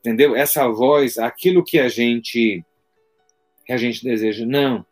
entendeu? 0.00 0.34
Essa 0.34 0.68
voz, 0.68 1.18
aquilo 1.18 1.64
que 1.64 1.78
a 1.78 1.88
gente 1.88 2.64
que 3.66 3.72
a 3.72 3.78
gente 3.78 4.04
deseja. 4.04 4.44
Não, 4.44 4.84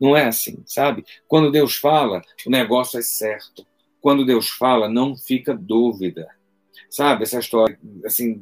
não 0.00 0.16
é 0.16 0.24
assim, 0.24 0.62
sabe? 0.66 1.04
Quando 1.28 1.50
Deus 1.50 1.76
fala, 1.76 2.22
o 2.46 2.50
negócio 2.50 2.98
é 2.98 3.02
certo. 3.02 3.66
Quando 4.00 4.24
Deus 4.24 4.48
fala, 4.48 4.88
não 4.88 5.14
fica 5.14 5.54
dúvida 5.54 6.26
sabe? 6.94 7.24
Essa 7.24 7.40
história, 7.40 7.76
assim, 8.04 8.40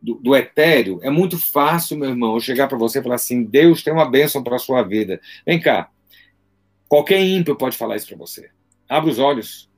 do, 0.00 0.14
do 0.14 0.36
etéreo, 0.36 1.00
é 1.02 1.10
muito 1.10 1.36
fácil, 1.36 1.98
meu 1.98 2.08
irmão, 2.08 2.34
eu 2.34 2.40
chegar 2.40 2.68
para 2.68 2.78
você 2.78 3.00
e 3.00 3.02
falar 3.02 3.16
assim: 3.16 3.42
Deus 3.42 3.82
tem 3.82 3.92
uma 3.92 4.08
bênção 4.08 4.44
para 4.44 4.54
a 4.54 4.60
sua 4.60 4.82
vida. 4.82 5.20
Vem 5.44 5.58
cá. 5.58 5.90
Qualquer 6.88 7.20
ímpio 7.20 7.56
pode 7.56 7.76
falar 7.76 7.96
isso 7.96 8.06
para 8.06 8.16
você. 8.16 8.48
Abre 8.88 9.10
os 9.10 9.18
olhos. 9.18 9.68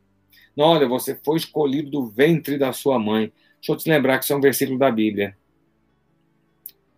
Não, 0.54 0.66
olha, 0.66 0.87
você 0.87 1.19
foi 1.25 1.38
escolhido 1.38 1.90
do 1.90 2.07
ventre 2.07 2.59
da 2.59 2.73
sua 2.73 2.99
mãe. 2.99 3.33
Deixa 3.57 3.73
eu 3.73 3.76
te 3.76 3.88
lembrar 3.88 4.19
que 4.19 4.25
isso 4.25 4.33
é 4.35 4.37
um 4.37 4.40
versículo 4.40 4.78
da 4.78 4.90
Bíblia. 4.90 5.35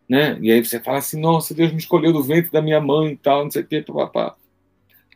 Né? 0.08 0.36
E 0.42 0.50
aí 0.50 0.64
você 0.64 0.80
fala 0.80 0.98
assim: 0.98 1.20
nossa, 1.20 1.54
Deus 1.54 1.70
me 1.70 1.78
escolheu 1.78 2.12
do 2.12 2.24
ventre 2.24 2.50
da 2.50 2.60
minha 2.60 2.80
mãe 2.80 3.12
e 3.12 3.16
tal, 3.16 3.44
não 3.44 3.50
sei 3.52 3.62
o 3.62 3.66
que, 3.66 3.80
papá. 3.82 4.36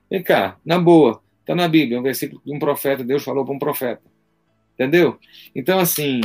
Vem 0.09 0.23
cá, 0.23 0.59
na 0.65 0.79
boa, 0.79 1.21
está 1.41 1.57
na 1.57 1.67
Bíblia, 1.67 1.99
um 1.99 2.03
versículo 2.03 2.41
de 2.45 2.55
um 2.55 2.59
profeta, 2.61 3.03
Deus 3.03 3.25
falou 3.25 3.45
para 3.45 3.55
um 3.55 3.59
profeta. 3.59 4.18
Entendeu? 4.79 5.19
Então, 5.57 5.81
assim, 5.81 6.21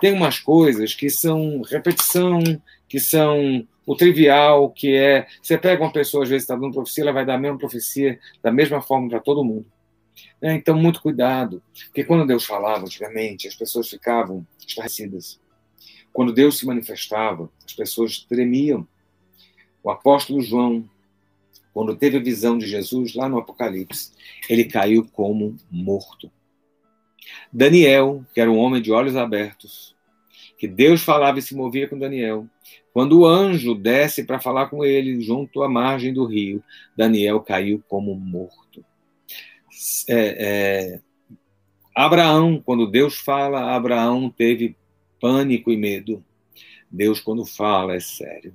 tem 0.00 0.12
umas 0.12 0.40
coisas 0.40 0.92
que 0.92 1.08
são 1.08 1.62
repetição, 1.62 2.40
que 2.88 2.98
são 2.98 3.64
o 3.86 3.94
trivial, 3.94 4.70
que 4.70 4.96
é. 4.96 5.28
Você 5.40 5.56
pega 5.56 5.84
uma 5.84 5.92
pessoa, 5.92 6.24
às 6.24 6.28
vezes 6.28 6.42
está 6.42 6.56
dando 6.56 6.72
profecia, 6.72 7.04
ela 7.04 7.12
vai 7.12 7.24
dar 7.24 7.34
a 7.34 7.38
mesma 7.38 7.58
profecia 7.58 8.18
da 8.42 8.50
mesma 8.50 8.82
forma 8.82 9.08
para 9.08 9.20
todo 9.20 9.44
mundo. 9.44 9.66
É, 10.40 10.52
então, 10.52 10.76
muito 10.76 11.00
cuidado, 11.00 11.62
porque 11.84 12.02
quando 12.02 12.26
Deus 12.26 12.44
falava 12.44 12.84
antigamente, 12.84 13.46
as 13.46 13.54
pessoas 13.54 13.88
ficavam 13.88 14.44
estarrecidas. 14.66 15.40
Quando 16.12 16.32
Deus 16.32 16.58
se 16.58 16.66
manifestava, 16.66 17.48
as 17.64 17.72
pessoas 17.72 18.18
tremiam. 18.18 18.86
O 19.80 19.90
apóstolo 19.90 20.42
João, 20.42 20.84
quando 21.72 21.94
teve 21.94 22.16
a 22.16 22.22
visão 22.22 22.58
de 22.58 22.66
Jesus 22.66 23.14
lá 23.14 23.28
no 23.28 23.38
Apocalipse, 23.38 24.10
ele 24.48 24.64
caiu 24.64 25.08
como 25.12 25.56
morto. 25.70 26.28
Daniel, 27.52 28.24
que 28.32 28.40
era 28.40 28.50
um 28.50 28.58
homem 28.58 28.80
de 28.80 28.90
olhos 28.90 29.14
abertos, 29.14 29.94
que 30.58 30.66
Deus 30.66 31.02
falava 31.02 31.38
e 31.38 31.42
se 31.42 31.54
movia 31.54 31.88
com 31.88 31.98
Daniel. 31.98 32.46
Quando 32.92 33.20
o 33.20 33.26
anjo 33.26 33.74
desce 33.74 34.24
para 34.24 34.40
falar 34.40 34.68
com 34.68 34.84
ele 34.84 35.20
junto 35.20 35.62
à 35.62 35.68
margem 35.68 36.12
do 36.12 36.24
rio, 36.24 36.62
Daniel 36.96 37.40
caiu 37.40 37.82
como 37.88 38.14
morto. 38.14 38.84
É, 40.08 40.94
é, 40.94 41.00
Abraão, 41.94 42.62
quando 42.64 42.86
Deus 42.86 43.18
fala, 43.18 43.74
Abraão 43.74 44.30
teve 44.30 44.76
pânico 45.20 45.70
e 45.70 45.76
medo. 45.76 46.24
Deus, 46.90 47.20
quando 47.20 47.44
fala, 47.44 47.94
é 47.94 48.00
sério. 48.00 48.54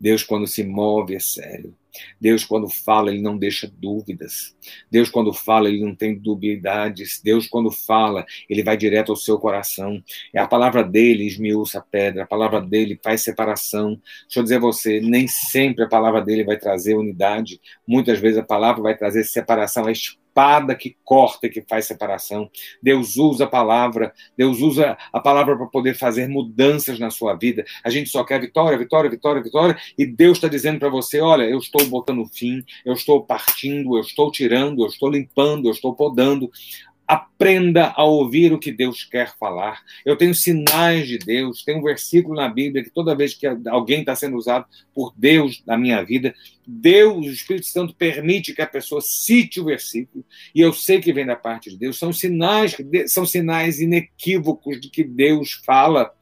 Deus, 0.00 0.22
quando 0.22 0.46
se 0.46 0.62
move, 0.64 1.14
é 1.14 1.20
sério. 1.20 1.74
Deus, 2.20 2.44
quando 2.44 2.68
fala, 2.68 3.10
ele 3.10 3.22
não 3.22 3.36
deixa 3.36 3.70
dúvidas. 3.78 4.56
Deus, 4.90 5.10
quando 5.10 5.32
fala, 5.32 5.68
ele 5.68 5.84
não 5.84 5.94
tem 5.94 6.18
dubiedades. 6.18 7.20
Deus, 7.22 7.46
quando 7.46 7.70
fala, 7.70 8.24
ele 8.48 8.62
vai 8.62 8.76
direto 8.76 9.10
ao 9.10 9.16
seu 9.16 9.38
coração. 9.38 10.02
É 10.32 10.40
a 10.40 10.46
palavra 10.46 10.82
dele 10.82 11.26
esmiuça 11.26 11.78
a 11.78 11.82
pedra, 11.82 12.24
a 12.24 12.26
palavra 12.26 12.60
dele 12.60 12.98
faz 13.02 13.22
separação. 13.22 14.00
Deixa 14.22 14.40
eu 14.40 14.42
dizer 14.42 14.56
a 14.56 14.60
você, 14.60 15.00
nem 15.00 15.26
sempre 15.28 15.84
a 15.84 15.88
palavra 15.88 16.20
dele 16.22 16.44
vai 16.44 16.58
trazer 16.58 16.94
unidade. 16.94 17.60
Muitas 17.86 18.18
vezes 18.18 18.38
a 18.38 18.44
palavra 18.44 18.82
vai 18.82 18.96
trazer 18.96 19.24
separação. 19.24 19.88
É 19.88 19.92
espada 20.32 20.74
que 20.74 20.96
corta 21.04 21.46
e 21.46 21.50
que 21.50 21.62
faz 21.62 21.86
separação. 21.86 22.50
Deus 22.82 23.16
usa 23.16 23.44
a 23.44 23.46
palavra, 23.46 24.12
Deus 24.36 24.60
usa 24.60 24.96
a 25.12 25.20
palavra 25.20 25.56
para 25.56 25.66
poder 25.66 25.94
fazer 25.94 26.26
mudanças 26.26 26.98
na 26.98 27.10
sua 27.10 27.34
vida. 27.34 27.64
A 27.84 27.90
gente 27.90 28.08
só 28.08 28.24
quer 28.24 28.40
vitória, 28.40 28.78
vitória, 28.78 29.10
vitória, 29.10 29.42
vitória, 29.42 29.76
e 29.96 30.06
Deus 30.06 30.38
está 30.38 30.48
dizendo 30.48 30.78
para 30.78 30.88
você: 30.88 31.20
olha, 31.20 31.44
eu 31.44 31.58
estou 31.58 31.84
botando 31.86 32.26
fim, 32.26 32.64
eu 32.84 32.94
estou 32.94 33.22
partindo, 33.22 33.96
eu 33.96 34.00
estou 34.00 34.32
tirando, 34.32 34.82
eu 34.82 34.88
estou 34.88 35.10
limpando, 35.10 35.66
eu 35.66 35.72
estou 35.72 35.94
podando. 35.94 36.50
Aprenda 37.06 37.92
a 37.94 38.04
ouvir 38.04 38.54
o 38.54 38.58
que 38.58 38.72
Deus 38.72 39.04
quer 39.04 39.36
falar. 39.36 39.82
Eu 40.06 40.16
tenho 40.16 40.34
sinais 40.34 41.06
de 41.06 41.18
Deus, 41.18 41.62
tem 41.62 41.76
um 41.76 41.82
versículo 41.82 42.36
na 42.36 42.48
Bíblia 42.48 42.82
que 42.82 42.90
toda 42.90 43.14
vez 43.14 43.34
que 43.34 43.46
alguém 43.68 44.00
está 44.00 44.14
sendo 44.14 44.36
usado 44.36 44.64
por 44.94 45.12
Deus 45.14 45.62
na 45.66 45.76
minha 45.76 46.02
vida, 46.02 46.34
Deus, 46.66 47.26
o 47.26 47.30
Espírito 47.30 47.66
Santo, 47.66 47.94
permite 47.94 48.54
que 48.54 48.62
a 48.62 48.66
pessoa 48.66 49.00
cite 49.00 49.60
o 49.60 49.64
versículo, 49.64 50.24
e 50.54 50.60
eu 50.60 50.72
sei 50.72 51.00
que 51.00 51.12
vem 51.12 51.26
da 51.26 51.36
parte 51.36 51.70
de 51.70 51.76
Deus. 51.76 51.98
São 51.98 52.12
sinais, 52.12 52.76
são 53.06 53.26
sinais 53.26 53.80
inequívocos 53.80 54.80
de 54.80 54.88
que 54.88 55.02
Deus 55.02 55.60
fala. 55.64 56.12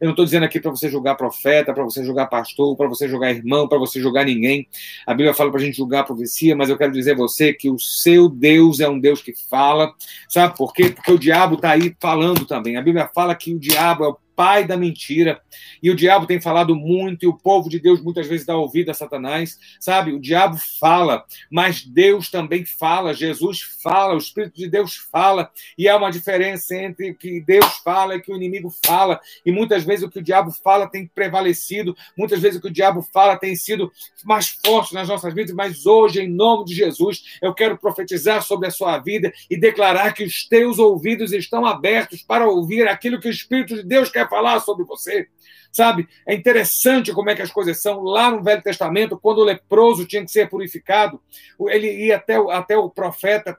Eu 0.00 0.06
não 0.06 0.12
estou 0.12 0.24
dizendo 0.24 0.44
aqui 0.44 0.60
para 0.60 0.70
você 0.70 0.88
julgar 0.88 1.16
profeta, 1.16 1.74
para 1.74 1.84
você 1.84 2.04
julgar 2.04 2.26
pastor, 2.26 2.76
para 2.76 2.88
você 2.88 3.08
julgar 3.08 3.34
irmão, 3.34 3.68
para 3.68 3.78
você 3.78 4.00
julgar 4.00 4.24
ninguém. 4.24 4.66
A 5.06 5.12
Bíblia 5.12 5.34
fala 5.34 5.50
para 5.50 5.60
a 5.60 5.64
gente 5.64 5.76
julgar 5.76 6.00
a 6.00 6.04
profecia, 6.04 6.56
mas 6.56 6.70
eu 6.70 6.78
quero 6.78 6.92
dizer 6.92 7.12
a 7.12 7.16
você 7.16 7.52
que 7.52 7.70
o 7.70 7.78
seu 7.78 8.28
Deus 8.28 8.80
é 8.80 8.88
um 8.88 8.98
Deus 8.98 9.20
que 9.20 9.34
fala. 9.48 9.94
Sabe 10.28 10.56
por 10.56 10.72
quê? 10.72 10.90
Porque 10.90 11.12
o 11.12 11.18
diabo 11.18 11.56
está 11.56 11.72
aí 11.72 11.94
falando 12.00 12.46
também. 12.46 12.76
A 12.76 12.82
Bíblia 12.82 13.10
fala 13.14 13.34
que 13.34 13.54
o 13.54 13.58
diabo 13.58 14.04
é 14.04 14.08
o 14.08 14.18
pai 14.40 14.64
da 14.64 14.74
mentira. 14.74 15.38
E 15.82 15.90
o 15.90 15.94
diabo 15.94 16.26
tem 16.26 16.40
falado 16.40 16.74
muito, 16.74 17.24
e 17.24 17.28
o 17.28 17.36
povo 17.36 17.68
de 17.68 17.78
Deus 17.78 18.00
muitas 18.00 18.26
vezes 18.26 18.46
dá 18.46 18.56
ouvido 18.56 18.90
a 18.90 18.94
Satanás, 18.94 19.58
sabe? 19.78 20.14
O 20.14 20.18
diabo 20.18 20.56
fala, 20.80 21.26
mas 21.50 21.84
Deus 21.84 22.30
também 22.30 22.64
fala, 22.64 23.12
Jesus 23.12 23.60
fala, 23.82 24.14
o 24.14 24.18
Espírito 24.18 24.56
de 24.56 24.66
Deus 24.66 24.96
fala, 24.96 25.50
e 25.76 25.86
há 25.86 25.94
uma 25.94 26.10
diferença 26.10 26.74
entre 26.74 27.10
o 27.10 27.14
que 27.14 27.38
Deus 27.42 27.66
fala 27.84 28.14
e 28.14 28.16
o 28.16 28.22
que 28.22 28.32
o 28.32 28.36
inimigo 28.36 28.72
fala. 28.86 29.20
E 29.44 29.52
muitas 29.52 29.84
vezes 29.84 30.06
o 30.06 30.10
que 30.10 30.20
o 30.20 30.22
diabo 30.22 30.50
fala 30.52 30.88
tem 30.88 31.06
prevalecido, 31.06 31.94
muitas 32.16 32.40
vezes 32.40 32.58
o 32.58 32.62
que 32.62 32.68
o 32.68 32.72
diabo 32.72 33.06
fala 33.12 33.36
tem 33.36 33.54
sido 33.54 33.92
mais 34.24 34.58
forte 34.64 34.94
nas 34.94 35.06
nossas 35.06 35.34
vidas, 35.34 35.54
mas 35.54 35.84
hoje, 35.84 36.22
em 36.22 36.28
nome 36.28 36.64
de 36.64 36.74
Jesus, 36.74 37.38
eu 37.42 37.52
quero 37.52 37.76
profetizar 37.76 38.42
sobre 38.42 38.68
a 38.68 38.70
sua 38.70 38.96
vida 38.96 39.30
e 39.50 39.60
declarar 39.60 40.14
que 40.14 40.24
os 40.24 40.48
teus 40.48 40.78
ouvidos 40.78 41.30
estão 41.30 41.66
abertos 41.66 42.22
para 42.22 42.48
ouvir 42.48 42.88
aquilo 42.88 43.20
que 43.20 43.28
o 43.28 43.30
Espírito 43.30 43.76
de 43.76 43.82
Deus 43.82 44.08
quer 44.08 44.29
falar 44.30 44.60
sobre 44.60 44.86
você. 44.86 45.28
Sabe? 45.70 46.08
É 46.26 46.34
interessante 46.34 47.12
como 47.12 47.28
é 47.30 47.34
que 47.34 47.42
as 47.42 47.52
coisas 47.52 47.82
são. 47.82 48.02
Lá 48.02 48.30
no 48.30 48.42
Velho 48.42 48.62
Testamento, 48.62 49.18
quando 49.20 49.38
o 49.38 49.44
leproso 49.44 50.06
tinha 50.06 50.24
que 50.24 50.30
ser 50.30 50.48
purificado, 50.48 51.20
ele 51.68 52.06
ia 52.06 52.16
até, 52.16 52.36
até 52.36 52.78
o 52.78 52.88
profeta 52.88 53.56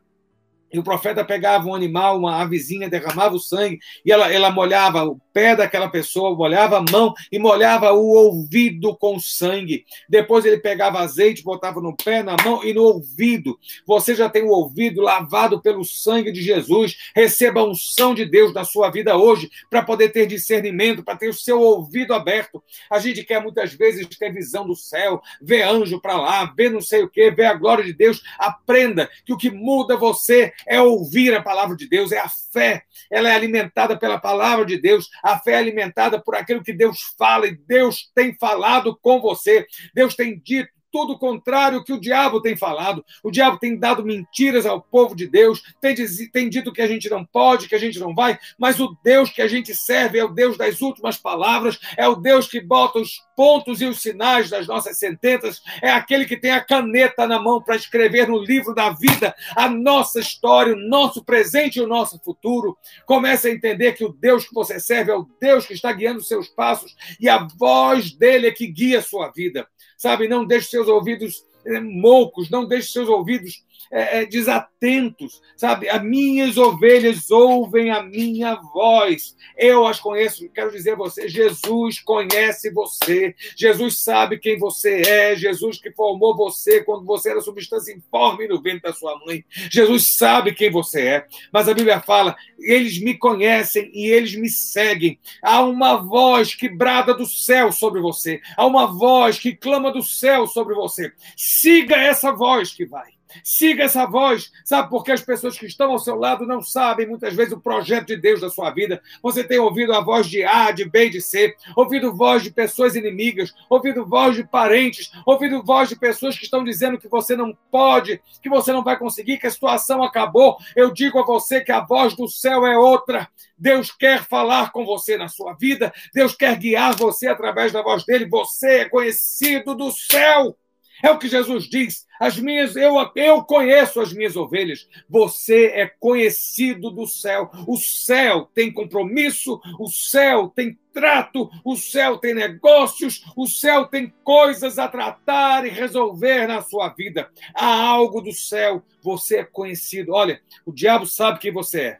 e 0.73 0.79
o 0.79 0.83
profeta 0.83 1.25
pegava 1.25 1.67
um 1.67 1.75
animal, 1.75 2.17
uma 2.17 2.41
avezinha, 2.41 2.89
derramava 2.89 3.35
o 3.35 3.39
sangue, 3.39 3.77
e 4.05 4.11
ela, 4.11 4.31
ela 4.31 4.49
molhava 4.49 5.03
o 5.03 5.19
pé 5.33 5.55
daquela 5.55 5.89
pessoa, 5.89 6.35
molhava 6.35 6.77
a 6.77 6.85
mão 6.91 7.13
e 7.31 7.39
molhava 7.39 7.91
o 7.91 8.09
ouvido 8.09 8.95
com 8.95 9.19
sangue. 9.19 9.85
Depois 10.07 10.45
ele 10.45 10.57
pegava 10.57 10.99
azeite, 10.99 11.43
botava 11.43 11.81
no 11.81 11.95
pé, 11.95 12.23
na 12.23 12.35
mão 12.43 12.63
e 12.63 12.73
no 12.73 12.83
ouvido. 12.83 13.57
Você 13.85 14.15
já 14.15 14.29
tem 14.29 14.43
o 14.43 14.49
ouvido 14.49 15.01
lavado 15.01 15.61
pelo 15.61 15.83
sangue 15.83 16.31
de 16.31 16.41
Jesus. 16.41 16.97
Receba 17.15 17.61
a 17.61 17.65
unção 17.65 18.13
de 18.13 18.25
Deus 18.25 18.53
na 18.53 18.63
sua 18.63 18.89
vida 18.89 19.17
hoje, 19.17 19.49
para 19.69 19.81
poder 19.81 20.09
ter 20.09 20.25
discernimento, 20.25 21.03
para 21.03 21.17
ter 21.17 21.29
o 21.29 21.33
seu 21.33 21.59
ouvido 21.59 22.13
aberto. 22.13 22.63
A 22.89 22.99
gente 22.99 23.23
quer 23.23 23.41
muitas 23.41 23.73
vezes 23.73 24.07
ter 24.07 24.31
visão 24.31 24.65
do 24.65 24.75
céu, 24.75 25.21
ver 25.41 25.63
anjo 25.63 25.99
para 25.99 26.17
lá, 26.17 26.45
ver 26.45 26.69
não 26.69 26.81
sei 26.81 27.03
o 27.03 27.09
que, 27.09 27.31
ver 27.31 27.45
a 27.45 27.53
glória 27.53 27.83
de 27.83 27.93
Deus. 27.93 28.21
Aprenda 28.37 29.09
que 29.25 29.33
o 29.33 29.37
que 29.37 29.49
muda 29.49 29.97
você 29.97 30.53
é 30.67 30.81
ouvir 30.81 31.33
a 31.33 31.41
palavra 31.41 31.75
de 31.75 31.87
Deus, 31.87 32.11
é 32.11 32.19
a 32.19 32.29
fé. 32.51 32.83
Ela 33.09 33.29
é 33.29 33.35
alimentada 33.35 33.97
pela 33.97 34.19
palavra 34.19 34.65
de 34.65 34.77
Deus, 34.77 35.09
a 35.23 35.39
fé 35.39 35.53
é 35.53 35.57
alimentada 35.57 36.21
por 36.21 36.35
aquilo 36.35 36.63
que 36.63 36.73
Deus 36.73 36.99
fala 37.17 37.47
e 37.47 37.55
Deus 37.55 38.11
tem 38.13 38.35
falado 38.37 38.97
com 39.01 39.21
você. 39.21 39.65
Deus 39.93 40.15
tem 40.15 40.39
dito 40.39 40.69
tudo 40.91 41.17
contrário 41.17 41.83
que 41.83 41.93
o 41.93 41.99
diabo 41.99 42.41
tem 42.41 42.55
falado. 42.55 43.03
O 43.23 43.31
diabo 43.31 43.57
tem 43.57 43.77
dado 43.77 44.03
mentiras 44.03 44.65
ao 44.65 44.81
povo 44.81 45.15
de 45.15 45.27
Deus, 45.27 45.61
tem, 45.79 45.95
tem 46.31 46.49
dito 46.49 46.73
que 46.73 46.81
a 46.81 46.87
gente 46.87 47.09
não 47.09 47.25
pode, 47.25 47.67
que 47.67 47.75
a 47.75 47.79
gente 47.79 47.99
não 47.99 48.13
vai, 48.13 48.37
mas 48.57 48.79
o 48.79 48.95
Deus 49.03 49.29
que 49.29 49.41
a 49.41 49.47
gente 49.47 49.73
serve 49.73 50.19
é 50.19 50.23
o 50.23 50.33
Deus 50.33 50.57
das 50.57 50.81
últimas 50.81 51.17
palavras, 51.17 51.79
é 51.97 52.07
o 52.07 52.15
Deus 52.15 52.47
que 52.47 52.59
bota 52.59 52.99
os 52.99 53.21
pontos 53.35 53.81
e 53.81 53.85
os 53.85 54.01
sinais 54.01 54.49
das 54.49 54.67
nossas 54.67 54.97
sentenças, 54.97 55.61
é 55.81 55.89
aquele 55.89 56.25
que 56.25 56.37
tem 56.37 56.51
a 56.51 56.63
caneta 56.63 57.25
na 57.25 57.39
mão 57.39 57.61
para 57.61 57.75
escrever 57.75 58.27
no 58.27 58.37
livro 58.37 58.75
da 58.75 58.91
vida 58.91 59.33
a 59.55 59.69
nossa 59.69 60.19
história, 60.19 60.73
o 60.73 60.89
nosso 60.89 61.23
presente 61.23 61.77
e 61.77 61.81
o 61.81 61.87
nosso 61.87 62.19
futuro. 62.23 62.77
Comece 63.05 63.47
a 63.47 63.51
entender 63.51 63.93
que 63.93 64.05
o 64.05 64.13
Deus 64.13 64.47
que 64.47 64.53
você 64.53 64.79
serve 64.79 65.11
é 65.11 65.15
o 65.15 65.27
Deus 65.39 65.65
que 65.65 65.73
está 65.73 65.91
guiando 65.91 66.21
seus 66.21 66.47
passos 66.49 66.95
e 67.19 67.29
a 67.29 67.47
voz 67.57 68.11
dele 68.11 68.47
é 68.47 68.51
que 68.51 68.67
guia 68.67 68.99
a 68.99 69.03
sua 69.03 69.31
vida 69.31 69.67
sabe? 70.01 70.27
Não 70.27 70.43
deixe 70.43 70.69
seus 70.69 70.87
ouvidos 70.87 71.45
é, 71.63 71.79
moucos, 71.79 72.49
não 72.49 72.65
deixe 72.65 72.91
seus 72.91 73.07
ouvidos 73.07 73.63
é, 73.91 74.19
é, 74.19 74.25
desatentos, 74.25 75.41
sabe? 75.55 75.89
As 75.89 76.03
minhas 76.03 76.57
ovelhas 76.57 77.29
ouvem 77.31 77.91
a 77.91 78.03
minha 78.03 78.55
voz. 78.55 79.35
Eu 79.57 79.85
as 79.85 79.99
conheço. 79.99 80.49
Quero 80.49 80.71
dizer 80.71 80.91
a 80.91 80.95
você, 80.95 81.27
Jesus 81.27 81.99
conhece 81.99 82.71
você. 82.71 83.35
Jesus 83.55 84.03
sabe 84.03 84.37
quem 84.37 84.57
você 84.57 85.01
é. 85.01 85.35
Jesus 85.35 85.79
que 85.79 85.91
formou 85.91 86.35
você 86.35 86.83
quando 86.83 87.05
você 87.05 87.31
era 87.31 87.41
substância 87.41 87.93
informe 87.93 88.47
no 88.47 88.61
ventre 88.61 88.81
da 88.81 88.93
sua 88.93 89.17
mãe. 89.25 89.43
Jesus 89.69 90.15
sabe 90.15 90.53
quem 90.53 90.69
você 90.69 91.01
é. 91.01 91.25
Mas 91.51 91.67
a 91.67 91.73
Bíblia 91.73 92.01
fala: 92.01 92.35
eles 92.59 93.01
me 93.01 93.17
conhecem 93.17 93.89
e 93.93 94.07
eles 94.07 94.35
me 94.35 94.49
seguem. 94.49 95.19
Há 95.41 95.61
uma 95.61 95.95
voz 95.95 96.53
que 96.55 96.69
brada 96.69 97.13
do 97.13 97.25
céu 97.25 97.71
sobre 97.71 98.01
você. 98.01 98.41
Há 98.55 98.65
uma 98.65 98.87
voz 98.87 99.39
que 99.39 99.55
clama 99.55 99.91
do 99.91 100.03
céu 100.03 100.47
sobre 100.47 100.75
você. 100.75 101.11
Siga 101.35 101.95
essa 101.95 102.31
voz 102.31 102.71
que 102.73 102.85
vai. 102.85 103.20
Siga 103.43 103.83
essa 103.83 104.05
voz, 104.05 104.51
sabe? 104.63 104.89
Porque 104.89 105.11
as 105.11 105.21
pessoas 105.21 105.57
que 105.57 105.65
estão 105.65 105.91
ao 105.91 105.99
seu 105.99 106.15
lado 106.15 106.45
não 106.45 106.61
sabem 106.61 107.07
muitas 107.07 107.33
vezes 107.33 107.53
o 107.53 107.59
projeto 107.59 108.07
de 108.07 108.17
Deus 108.17 108.41
da 108.41 108.49
sua 108.49 108.71
vida. 108.71 109.01
Você 109.21 109.43
tem 109.43 109.59
ouvido 109.59 109.93
a 109.93 110.01
voz 110.01 110.27
de 110.27 110.43
A, 110.43 110.71
de 110.71 110.85
B, 110.85 111.09
de 111.09 111.21
C, 111.21 111.55
ouvido 111.75 112.13
voz 112.13 112.43
de 112.43 112.51
pessoas 112.51 112.95
inimigas, 112.95 113.53
ouvido 113.69 114.05
voz 114.05 114.35
de 114.35 114.43
parentes, 114.43 115.11
ouvido 115.25 115.63
voz 115.63 115.89
de 115.89 115.95
pessoas 115.95 116.37
que 116.37 116.43
estão 116.43 116.63
dizendo 116.63 116.97
que 116.97 117.07
você 117.07 117.35
não 117.35 117.57
pode, 117.69 118.21
que 118.41 118.49
você 118.49 118.71
não 118.71 118.83
vai 118.83 118.97
conseguir, 118.97 119.37
que 119.37 119.47
a 119.47 119.51
situação 119.51 120.03
acabou. 120.03 120.57
Eu 120.75 120.91
digo 120.91 121.19
a 121.19 121.25
você 121.25 121.61
que 121.61 121.71
a 121.71 121.81
voz 121.81 122.15
do 122.15 122.27
céu 122.27 122.65
é 122.65 122.77
outra. 122.77 123.29
Deus 123.57 123.91
quer 123.91 124.23
falar 124.23 124.71
com 124.71 124.83
você 124.85 125.17
na 125.17 125.27
sua 125.27 125.53
vida, 125.53 125.93
Deus 126.13 126.35
quer 126.35 126.57
guiar 126.57 126.95
você 126.95 127.27
através 127.27 127.71
da 127.71 127.83
voz 127.83 128.03
dele. 128.03 128.25
Você 128.25 128.79
é 128.79 128.89
conhecido 128.89 129.75
do 129.75 129.91
céu. 129.91 130.57
É 131.03 131.09
o 131.09 131.17
que 131.17 131.27
Jesus 131.27 131.65
diz. 131.65 132.05
As 132.19 132.37
minhas, 132.37 132.75
eu, 132.75 132.95
eu 133.15 133.43
conheço 133.43 133.99
as 133.99 134.13
minhas 134.13 134.35
ovelhas. 134.35 134.87
Você 135.09 135.67
é 135.67 135.87
conhecido 135.87 136.91
do 136.91 137.07
céu. 137.07 137.49
O 137.67 137.77
céu 137.77 138.47
tem 138.53 138.71
compromisso, 138.71 139.59
o 139.79 139.87
céu 139.87 140.51
tem 140.55 140.77
trato, 140.93 141.49
o 141.65 141.75
céu 141.75 142.17
tem 142.17 142.33
negócios, 142.33 143.23
o 143.35 143.47
céu 143.47 143.85
tem 143.85 144.13
coisas 144.23 144.77
a 144.77 144.87
tratar 144.87 145.65
e 145.65 145.69
resolver 145.69 146.47
na 146.47 146.61
sua 146.61 146.89
vida. 146.89 147.29
Há 147.55 147.87
algo 147.87 148.21
do 148.21 148.33
céu. 148.33 148.83
Você 149.01 149.37
é 149.37 149.43
conhecido. 149.43 150.13
Olha, 150.13 150.39
o 150.65 150.71
diabo 150.71 151.05
sabe 151.05 151.39
quem 151.39 151.51
você 151.51 151.81
é. 151.81 151.97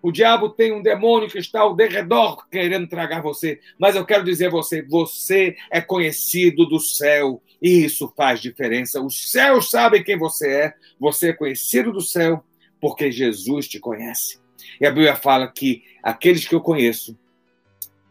O 0.00 0.12
diabo 0.12 0.48
tem 0.48 0.72
um 0.72 0.82
demônio 0.82 1.28
que 1.28 1.38
está 1.38 1.60
ao 1.60 1.74
derredor 1.74 2.48
querendo 2.48 2.86
tragar 2.86 3.20
você. 3.20 3.60
Mas 3.78 3.96
eu 3.96 4.04
quero 4.04 4.24
dizer 4.24 4.46
a 4.46 4.50
você: 4.50 4.82
você 4.82 5.56
é 5.70 5.80
conhecido 5.80 6.66
do 6.66 6.78
céu. 6.78 7.42
E 7.60 7.84
isso 7.84 8.12
faz 8.16 8.40
diferença. 8.40 9.00
Os 9.00 9.30
céus 9.30 9.70
sabem 9.70 10.02
quem 10.02 10.16
você 10.16 10.48
é. 10.48 10.74
Você 10.98 11.30
é 11.30 11.32
conhecido 11.32 11.92
do 11.92 12.00
céu 12.00 12.44
porque 12.80 13.10
Jesus 13.10 13.66
te 13.66 13.80
conhece. 13.80 14.38
E 14.80 14.86
a 14.86 14.90
Bíblia 14.90 15.16
fala 15.16 15.48
que 15.48 15.82
aqueles 16.02 16.46
que 16.46 16.54
eu 16.54 16.60
conheço 16.60 17.18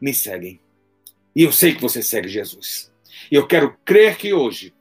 me 0.02 0.14
seguem. 0.14 0.60
E 1.36 1.44
eu 1.44 1.52
sei 1.52 1.74
que 1.74 1.82
você 1.82 2.02
segue 2.02 2.28
Jesus. 2.28 2.92
E 3.32 3.36
eu 3.36 3.48
quero 3.48 3.78
crer 3.86 4.18
que 4.18 4.34
hoje 4.34 4.74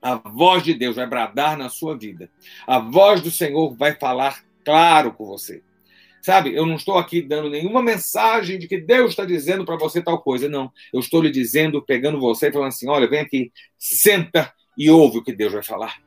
a 0.00 0.16
voz 0.16 0.62
de 0.62 0.74
Deus 0.74 0.96
vai 0.96 1.06
bradar 1.06 1.56
na 1.56 1.68
sua 1.68 1.96
vida. 1.96 2.30
A 2.66 2.78
voz 2.78 3.20
do 3.20 3.30
Senhor 3.30 3.74
vai 3.74 3.94
falar 3.94 4.44
claro 4.64 5.12
com 5.12 5.24
você. 5.24 5.62
Sabe, 6.24 6.54
eu 6.54 6.64
não 6.64 6.76
estou 6.76 6.96
aqui 6.96 7.20
dando 7.20 7.50
nenhuma 7.50 7.82
mensagem 7.82 8.58
de 8.58 8.66
que 8.66 8.78
Deus 8.78 9.10
está 9.10 9.26
dizendo 9.26 9.62
para 9.62 9.76
você 9.76 10.00
tal 10.00 10.22
coisa. 10.22 10.48
Não. 10.48 10.72
Eu 10.90 11.00
estou 11.00 11.20
lhe 11.20 11.30
dizendo, 11.30 11.82
pegando 11.82 12.18
você 12.18 12.48
e 12.48 12.50
falando 12.50 12.68
assim: 12.68 12.88
olha, 12.88 13.06
vem 13.06 13.20
aqui, 13.20 13.52
senta 13.78 14.50
e 14.78 14.88
ouve 14.88 15.18
o 15.18 15.22
que 15.22 15.34
Deus 15.34 15.52
vai 15.52 15.62
falar. 15.62 16.00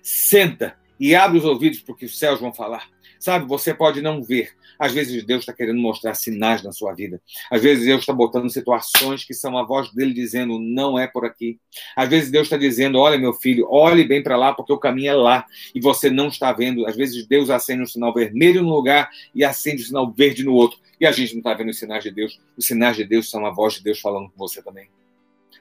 Senta 0.00 0.78
e 1.00 1.12
abre 1.16 1.38
os 1.38 1.44
ouvidos 1.44 1.80
para 1.80 1.92
o 1.92 1.96
que 1.96 2.04
os 2.04 2.16
céus 2.16 2.38
vão 2.38 2.54
falar. 2.54 2.88
Sabe, 3.24 3.48
você 3.48 3.72
pode 3.72 4.02
não 4.02 4.22
ver. 4.22 4.50
Às 4.78 4.92
vezes 4.92 5.24
Deus 5.24 5.40
está 5.40 5.52
querendo 5.54 5.80
mostrar 5.80 6.12
sinais 6.12 6.62
na 6.62 6.72
sua 6.72 6.92
vida. 6.92 7.22
Às 7.50 7.62
vezes 7.62 7.86
Deus 7.86 8.00
está 8.00 8.12
botando 8.12 8.50
situações 8.50 9.24
que 9.24 9.32
são 9.32 9.56
a 9.56 9.64
voz 9.64 9.90
dele 9.94 10.12
dizendo 10.12 10.58
não 10.58 10.98
é 10.98 11.06
por 11.06 11.24
aqui. 11.24 11.58
Às 11.96 12.06
vezes 12.10 12.30
Deus 12.30 12.44
está 12.48 12.58
dizendo 12.58 12.98
olha 12.98 13.16
meu 13.16 13.32
filho, 13.32 13.66
olhe 13.70 14.04
bem 14.04 14.22
para 14.22 14.36
lá 14.36 14.52
porque 14.52 14.74
o 14.74 14.76
caminho 14.76 15.08
é 15.08 15.14
lá 15.14 15.46
e 15.74 15.80
você 15.80 16.10
não 16.10 16.28
está 16.28 16.52
vendo. 16.52 16.86
Às 16.86 16.96
vezes 16.96 17.26
Deus 17.26 17.48
acende 17.48 17.80
um 17.80 17.86
sinal 17.86 18.12
vermelho 18.12 18.62
num 18.62 18.68
lugar 18.68 19.08
e 19.34 19.42
acende 19.42 19.80
um 19.80 19.86
sinal 19.86 20.12
verde 20.12 20.44
no 20.44 20.52
outro 20.52 20.78
e 21.00 21.06
a 21.06 21.10
gente 21.10 21.32
não 21.32 21.38
está 21.38 21.54
vendo 21.54 21.70
os 21.70 21.78
sinais 21.78 22.04
de 22.04 22.10
Deus. 22.10 22.38
Os 22.58 22.66
sinais 22.66 22.94
de 22.94 23.04
Deus 23.04 23.30
são 23.30 23.46
a 23.46 23.50
voz 23.50 23.72
de 23.72 23.82
Deus 23.82 24.00
falando 24.00 24.28
com 24.28 24.36
você 24.36 24.62
também. 24.62 24.90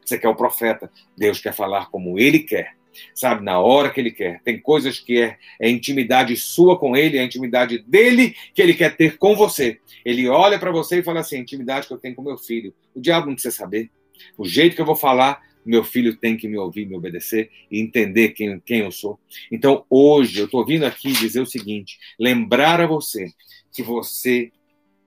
Você 0.03 0.19
quer 0.19 0.27
o 0.27 0.35
profeta, 0.35 0.91
Deus 1.17 1.39
quer 1.39 1.53
falar 1.53 1.89
como 1.89 2.19
ele 2.19 2.39
quer 2.39 2.75
sabe, 3.13 3.43
na 3.43 3.59
hora 3.59 3.89
que 3.89 3.99
ele 3.99 4.11
quer. 4.11 4.41
Tem 4.43 4.59
coisas 4.59 4.99
que 4.99 5.19
é, 5.19 5.37
é 5.59 5.69
intimidade 5.69 6.35
sua 6.35 6.77
com 6.77 6.95
ele, 6.95 7.17
é 7.17 7.23
intimidade 7.23 7.79
dele 7.79 8.35
que 8.53 8.61
ele 8.61 8.73
quer 8.73 8.95
ter 8.95 9.17
com 9.17 9.35
você. 9.35 9.79
Ele 10.05 10.27
olha 10.27 10.59
para 10.59 10.71
você 10.71 10.99
e 10.99 11.03
fala 11.03 11.21
assim: 11.21 11.39
intimidade 11.39 11.87
que 11.87 11.93
eu 11.93 11.97
tenho 11.97 12.15
com 12.15 12.21
meu 12.21 12.37
filho. 12.37 12.73
O 12.93 13.01
diabo 13.01 13.27
não 13.27 13.33
precisa 13.33 13.55
saber. 13.55 13.89
O 14.37 14.45
jeito 14.45 14.75
que 14.75 14.81
eu 14.81 14.85
vou 14.85 14.95
falar, 14.95 15.41
meu 15.65 15.83
filho 15.83 16.15
tem 16.15 16.35
que 16.37 16.47
me 16.47 16.57
ouvir, 16.57 16.85
me 16.85 16.95
obedecer 16.95 17.49
e 17.71 17.79
entender 17.79 18.29
quem, 18.29 18.59
quem 18.59 18.79
eu 18.79 18.91
sou. 18.91 19.19
Então, 19.51 19.85
hoje, 19.89 20.39
eu 20.39 20.45
estou 20.45 20.65
vindo 20.65 20.85
aqui 20.85 21.11
dizer 21.13 21.41
o 21.41 21.45
seguinte: 21.45 21.97
lembrar 22.19 22.81
a 22.81 22.87
você 22.87 23.31
que 23.71 23.81
você 23.81 24.51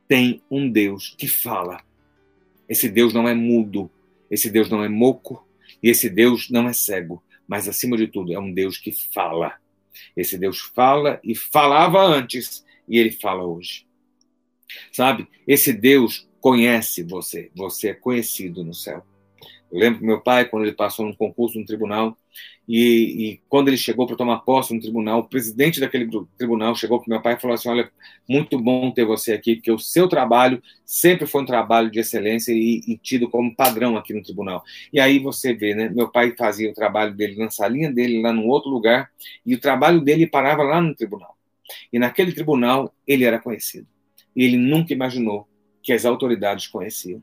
tem 0.09 0.43
um 0.51 0.71
Deus 0.71 1.15
que 1.17 1.29
fala. 1.29 1.81
Esse 2.69 2.89
Deus 2.89 3.13
não 3.13 3.29
é 3.29 3.35
mudo, 3.35 3.89
esse 4.29 4.51
Deus 4.51 4.69
não 4.69 4.83
é 4.83 4.89
moco 4.89 5.47
e 5.83 5.89
esse 5.89 6.09
Deus 6.09 6.51
não 6.51 6.69
é 6.69 6.73
cego 6.73 7.23
mas 7.47 7.69
acima 7.69 7.97
de 7.97 8.07
tudo 8.07 8.33
é 8.33 8.39
um 8.39 8.53
Deus 8.53 8.79
que 8.79 8.93
fala. 8.93 9.55
Esse 10.17 10.37
Deus 10.37 10.61
fala 10.61 11.21
e 11.23 11.35
falava 11.35 12.01
antes 12.03 12.65
e 12.89 12.99
ele 12.99 13.11
fala 13.11 13.45
hoje. 13.45 13.87
Sabe? 14.93 15.29
Esse 15.47 15.73
Deus 15.73 16.29
conhece 16.41 17.03
você, 17.03 17.51
você 17.55 17.89
é 17.89 17.95
conhecido 17.95 18.65
no 18.65 18.75
céu. 18.75 19.05
Eu 19.71 19.79
lembro 19.79 20.01
que 20.01 20.07
meu 20.07 20.21
pai, 20.21 20.45
quando 20.45 20.65
ele 20.65 20.75
passou 20.75 21.05
num 21.05 21.15
concurso 21.15 21.59
no 21.59 21.65
tribunal, 21.65 22.17
e, 22.69 22.79
e 23.31 23.41
quando 23.49 23.69
ele 23.69 23.77
chegou 23.77 24.07
para 24.07 24.17
tomar 24.17 24.39
posse 24.41 24.75
no 24.75 24.81
tribunal, 24.81 25.21
o 25.21 25.29
presidente 25.29 25.79
daquele 25.79 26.09
tribunal 26.37 26.75
chegou 26.75 26.99
para 26.99 27.09
meu 27.09 27.23
pai 27.23 27.35
e 27.35 27.41
falou 27.41 27.55
assim: 27.55 27.69
Olha, 27.69 27.91
muito 28.29 28.59
bom 28.59 28.91
ter 28.91 29.05
você 29.05 29.33
aqui, 29.33 29.57
porque 29.57 29.71
o 29.71 29.79
seu 29.79 30.09
trabalho 30.09 30.61
sempre 30.85 31.27
foi 31.27 31.43
um 31.43 31.47
trabalho 31.47 31.91
de 31.91 32.01
excelência 32.01 32.53
e, 32.53 32.83
e 32.89 32.99
tido 32.99 33.31
como 33.31 33.55
padrão 33.55 33.97
aqui 33.97 34.13
no 34.13 34.23
tribunal. 34.23 34.65
E 34.93 34.99
aí 34.99 35.21
você 35.21 35.55
vê, 35.55 35.75
né? 35.75 35.89
Meu 35.89 36.09
pai 36.11 36.35
fazia 36.37 36.71
o 36.71 36.75
trabalho 36.75 37.15
dele 37.15 37.37
na 37.37 37.51
salinha 37.51 37.93
dele, 37.93 38.21
lá 38.21 38.33
num 38.33 38.49
outro 38.49 38.69
lugar, 38.69 39.11
e 39.45 39.55
o 39.55 39.61
trabalho 39.61 40.01
dele 40.01 40.27
parava 40.27 40.65
lá 40.65 40.81
no 40.81 40.95
tribunal. 40.95 41.37
E 41.93 41.99
naquele 41.99 42.33
tribunal 42.33 42.93
ele 43.07 43.25
era 43.25 43.39
conhecido. 43.39 43.87
E 44.35 44.45
ele 44.45 44.57
nunca 44.57 44.93
imaginou 44.93 45.49
que 45.83 45.93
as 45.93 46.05
autoridades 46.05 46.67
conheciam. 46.67 47.23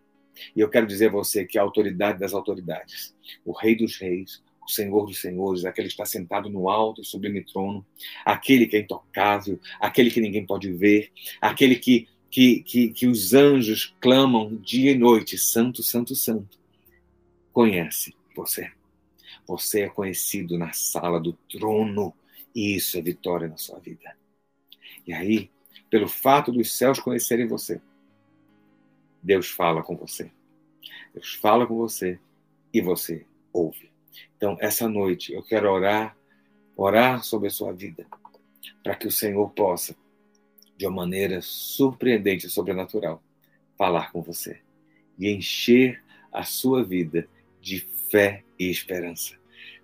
E 0.55 0.61
eu 0.61 0.69
quero 0.69 0.87
dizer 0.87 1.07
a 1.07 1.11
você 1.11 1.45
que 1.45 1.59
a 1.59 1.61
autoridade 1.61 2.17
das 2.17 2.33
autoridades, 2.33 3.13
o 3.45 3.51
Rei 3.51 3.75
dos 3.75 3.97
Reis, 3.97 4.41
o 4.65 4.69
Senhor 4.69 5.05
dos 5.05 5.19
Senhores, 5.19 5.65
aquele 5.65 5.87
que 5.87 5.93
está 5.93 6.05
sentado 6.05 6.49
no 6.49 6.69
alto 6.69 7.03
sublime 7.03 7.43
trono, 7.43 7.85
aquele 8.25 8.65
que 8.65 8.77
é 8.77 8.79
intocável, 8.79 9.59
aquele 9.79 10.09
que 10.09 10.21
ninguém 10.21 10.45
pode 10.45 10.71
ver, 10.71 11.11
aquele 11.41 11.75
que, 11.75 12.07
que, 12.29 12.61
que, 12.63 12.89
que 12.89 13.07
os 13.07 13.33
anjos 13.33 13.95
clamam 13.99 14.55
dia 14.55 14.91
e 14.91 14.97
noite: 14.97 15.37
Santo, 15.37 15.83
Santo, 15.83 16.15
Santo. 16.15 16.57
Conhece 17.51 18.15
você. 18.35 18.71
Você 19.45 19.81
é 19.81 19.89
conhecido 19.89 20.57
na 20.57 20.71
sala 20.73 21.19
do 21.19 21.33
trono, 21.33 22.13
e 22.55 22.75
isso 22.75 22.97
é 22.97 23.01
vitória 23.01 23.47
na 23.47 23.57
sua 23.57 23.79
vida. 23.79 24.15
E 25.05 25.13
aí, 25.13 25.51
pelo 25.89 26.07
fato 26.07 26.51
dos 26.51 26.71
céus 26.71 26.99
conhecerem 26.99 27.47
você, 27.47 27.81
Deus 29.21 29.47
fala 29.47 29.83
com 29.83 29.95
você. 29.95 30.31
Deus 31.13 31.33
fala 31.35 31.67
com 31.67 31.75
você 31.75 32.19
e 32.73 32.81
você 32.81 33.25
ouve. 33.51 33.92
Então, 34.35 34.57
essa 34.59 34.87
noite 34.87 35.33
eu 35.33 35.43
quero 35.43 35.71
orar, 35.71 36.17
orar 36.75 37.23
sobre 37.23 37.47
a 37.47 37.51
sua 37.51 37.71
vida, 37.71 38.05
para 38.83 38.95
que 38.95 39.07
o 39.07 39.11
Senhor 39.11 39.49
possa, 39.51 39.95
de 40.77 40.85
uma 40.85 40.97
maneira 40.97 41.39
surpreendente 41.41 42.47
e 42.47 42.49
sobrenatural, 42.49 43.21
falar 43.77 44.11
com 44.11 44.21
você 44.21 44.61
e 45.17 45.29
encher 45.29 46.03
a 46.31 46.43
sua 46.43 46.83
vida 46.83 47.27
de 47.61 47.79
fé 47.79 48.43
e 48.59 48.69
esperança. 48.69 49.37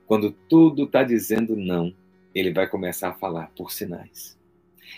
Quando 0.05 0.31
tudo 0.31 0.85
está 0.85 1.03
dizendo 1.03 1.55
não, 1.55 1.95
ele 2.33 2.51
vai 2.51 2.67
começar 2.67 3.09
a 3.09 3.13
falar 3.13 3.51
por 3.55 3.71
sinais. 3.71 4.37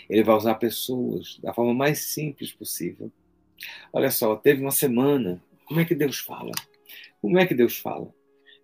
Ele 0.08 0.22
vai 0.22 0.34
usar 0.34 0.54
pessoas 0.54 1.38
da 1.42 1.52
forma 1.52 1.74
mais 1.74 1.98
simples 2.00 2.50
possível 2.50 3.12
Olha 3.92 4.10
só, 4.10 4.36
teve 4.36 4.60
uma 4.60 4.70
semana. 4.70 5.42
Como 5.66 5.80
é 5.80 5.84
que 5.84 5.94
Deus 5.94 6.18
fala? 6.18 6.52
Como 7.20 7.38
é 7.38 7.46
que 7.46 7.54
Deus 7.54 7.78
fala? 7.78 8.12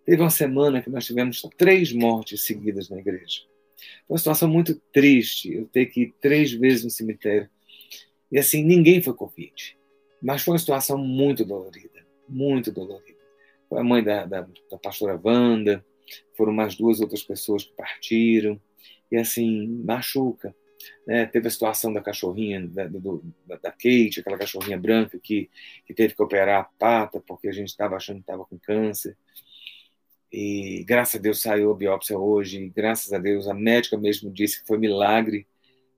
Teve 0.08 0.22
uma 0.22 0.30
semana 0.30 0.80
que 0.80 0.88
nós 0.88 1.04
tivemos 1.04 1.42
três 1.58 1.92
mortes 1.92 2.46
seguidas 2.46 2.88
na 2.88 2.96
igreja. 2.96 3.42
Foi 4.06 4.14
uma 4.14 4.18
situação 4.18 4.48
muito 4.48 4.74
triste. 4.90 5.52
Eu 5.52 5.66
ter 5.66 5.84
que 5.84 6.04
ir 6.04 6.14
três 6.18 6.50
vezes 6.50 6.82
no 6.82 6.88
cemitério. 6.88 7.46
E 8.32 8.38
assim, 8.38 8.64
ninguém 8.64 9.02
foi 9.02 9.12
Covid. 9.12 9.76
Mas 10.22 10.40
foi 10.40 10.54
uma 10.54 10.58
situação 10.58 10.96
muito 10.96 11.44
dolorida. 11.44 12.06
Muito 12.26 12.72
dolorida. 12.72 13.18
Foi 13.68 13.80
a 13.80 13.84
mãe 13.84 14.02
da, 14.02 14.24
da, 14.24 14.48
da 14.70 14.78
pastora 14.78 15.20
Wanda, 15.22 15.84
foram 16.34 16.54
mais 16.54 16.74
duas 16.74 17.02
outras 17.02 17.22
pessoas 17.22 17.64
que 17.64 17.76
partiram. 17.76 18.58
E 19.12 19.16
assim, 19.18 19.66
machuca. 19.84 20.56
Né? 21.06 21.26
Teve 21.26 21.48
a 21.48 21.50
situação 21.50 21.92
da 21.92 22.00
cachorrinha, 22.00 22.66
da, 22.66 22.86
do, 22.86 23.22
da, 23.46 23.70
Kate, 23.70 24.20
aquela 24.20 24.38
cachorrinha 24.38 24.78
branca 24.78 25.20
que, 25.22 25.50
que 25.86 25.92
teve 25.92 26.14
que 26.14 26.22
operar 26.22 26.62
a 26.62 26.64
pata 26.78 27.20
porque 27.20 27.46
a 27.46 27.52
gente 27.52 27.68
estava 27.68 27.94
achando 27.94 28.16
que 28.16 28.22
estava 28.22 28.46
com 28.46 28.58
câncer. 28.58 29.14
E 30.32 30.84
graças 30.86 31.16
a 31.16 31.22
Deus 31.22 31.40
saiu 31.40 31.70
a 31.70 31.74
biópsia 31.74 32.18
hoje, 32.18 32.58
e 32.58 32.68
graças 32.68 33.12
a 33.12 33.18
Deus 33.18 33.48
a 33.48 33.54
médica 33.54 33.96
mesmo 33.96 34.30
disse 34.30 34.60
que 34.60 34.66
foi 34.66 34.78
milagre, 34.78 35.46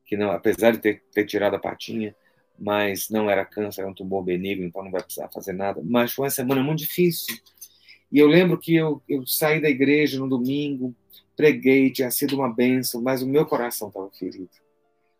que 0.06 0.16
não, 0.16 0.30
apesar 0.30 0.72
de 0.72 0.78
ter, 0.78 1.02
ter 1.12 1.24
tirado 1.24 1.54
a 1.54 1.58
patinha, 1.58 2.14
mas 2.58 3.08
não 3.08 3.30
era 3.30 3.44
câncer, 3.44 3.80
era 3.80 3.90
um 3.90 3.94
tumor 3.94 4.22
benigno, 4.22 4.66
então 4.66 4.84
não 4.84 4.90
vai 4.90 5.02
precisar 5.02 5.28
fazer 5.28 5.52
nada. 5.52 5.80
Mas 5.84 6.12
foi 6.12 6.24
uma 6.24 6.30
semana 6.30 6.62
muito 6.62 6.80
difícil. 6.80 7.36
E 8.12 8.18
eu 8.18 8.26
lembro 8.26 8.58
que 8.58 8.74
eu, 8.74 9.02
eu 9.08 9.26
saí 9.26 9.60
da 9.60 9.68
igreja 9.68 10.18
no 10.18 10.28
domingo, 10.28 10.94
preguei, 11.36 11.90
tinha 11.90 12.10
sido 12.10 12.36
uma 12.36 12.52
benção, 12.52 13.00
mas 13.00 13.22
o 13.22 13.28
meu 13.28 13.46
coração 13.46 13.88
estava 13.88 14.10
ferido. 14.10 14.50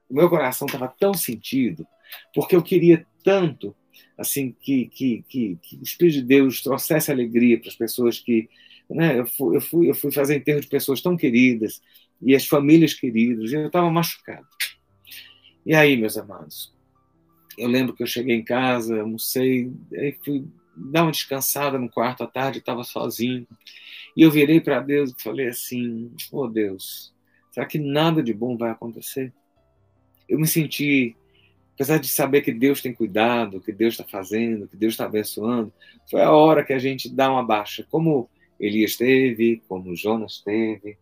O 0.09 0.15
meu 0.15 0.29
coração 0.29 0.67
estava 0.67 0.89
tão 0.89 1.15
sentido, 1.15 1.87
porque 2.35 2.55
eu 2.55 2.63
queria 2.63 3.07
tanto 3.25 3.75
assim 4.19 4.55
que, 4.61 4.87
que, 4.87 5.25
que, 5.29 5.59
que 5.63 5.77
o 5.77 5.83
Espírito 5.83 6.17
de 6.17 6.23
Deus 6.23 6.63
trouxesse 6.63 7.11
alegria 7.11 7.59
para 7.59 7.69
as 7.69 7.77
pessoas 7.77 8.19
que. 8.19 8.49
Né, 8.91 9.21
eu, 9.21 9.27
fui, 9.27 9.57
eu, 9.57 9.61
fui, 9.61 9.91
eu 9.91 9.95
fui 9.95 10.11
fazer 10.11 10.37
enterro 10.37 10.61
de 10.61 10.67
pessoas 10.67 11.01
tão 11.01 11.17
queridas, 11.17 11.81
e 12.21 12.35
as 12.35 12.47
famílias 12.47 12.93
queridas, 12.93 13.51
e 13.51 13.55
eu 13.55 13.67
estava 13.67 13.91
machucado. 13.91 14.47
E 15.65 15.75
aí, 15.75 15.97
meus 15.97 16.19
amados, 16.19 16.75
eu 17.57 17.69
lembro 17.69 17.95
que 17.95 18.03
eu 18.03 18.07
cheguei 18.07 18.35
em 18.35 18.45
casa, 18.45 19.01
almocei, 19.01 19.71
aí 19.93 20.17
fui 20.25 20.45
dar 20.77 21.03
uma 21.03 21.13
descansada 21.13 21.79
no 21.79 21.91
quarto 21.91 22.25
à 22.25 22.27
tarde, 22.27 22.59
estava 22.59 22.83
sozinho. 22.83 23.47
E 24.17 24.23
eu 24.23 24.31
virei 24.31 24.61
para 24.61 24.81
Deus 24.81 25.11
e 25.11 25.23
falei 25.23 25.49
assim: 25.49 26.11
Oh 26.33 26.49
Deus, 26.49 27.13
será 27.53 27.67
que 27.67 27.79
nada 27.79 28.23
de 28.23 28.33
bom 28.33 28.57
vai 28.57 28.71
acontecer? 28.71 29.33
Eu 30.29 30.39
me 30.39 30.47
senti, 30.47 31.17
apesar 31.75 31.99
de 31.99 32.09
saber 32.09 32.41
que 32.41 32.53
Deus 32.53 32.81
tem 32.81 32.95
cuidado, 32.95 33.61
que 33.61 33.73
Deus 33.73 33.95
está 33.95 34.05
fazendo, 34.05 34.69
que 34.69 34.77
Deus 34.77 34.95
está 34.95 35.05
abençoando, 35.05 35.73
foi 36.11 36.23
a 36.23 36.31
hora 36.31 36.65
que 36.65 36.73
a 36.73 36.79
gente 36.79 37.09
dá 37.09 37.31
uma 37.31 37.45
baixa, 37.45 37.87
como 37.91 38.29
Elias 38.61 38.97
teve, 38.97 39.63
como 39.67 39.97
Jonas 39.97 40.43
teve. 40.45 40.99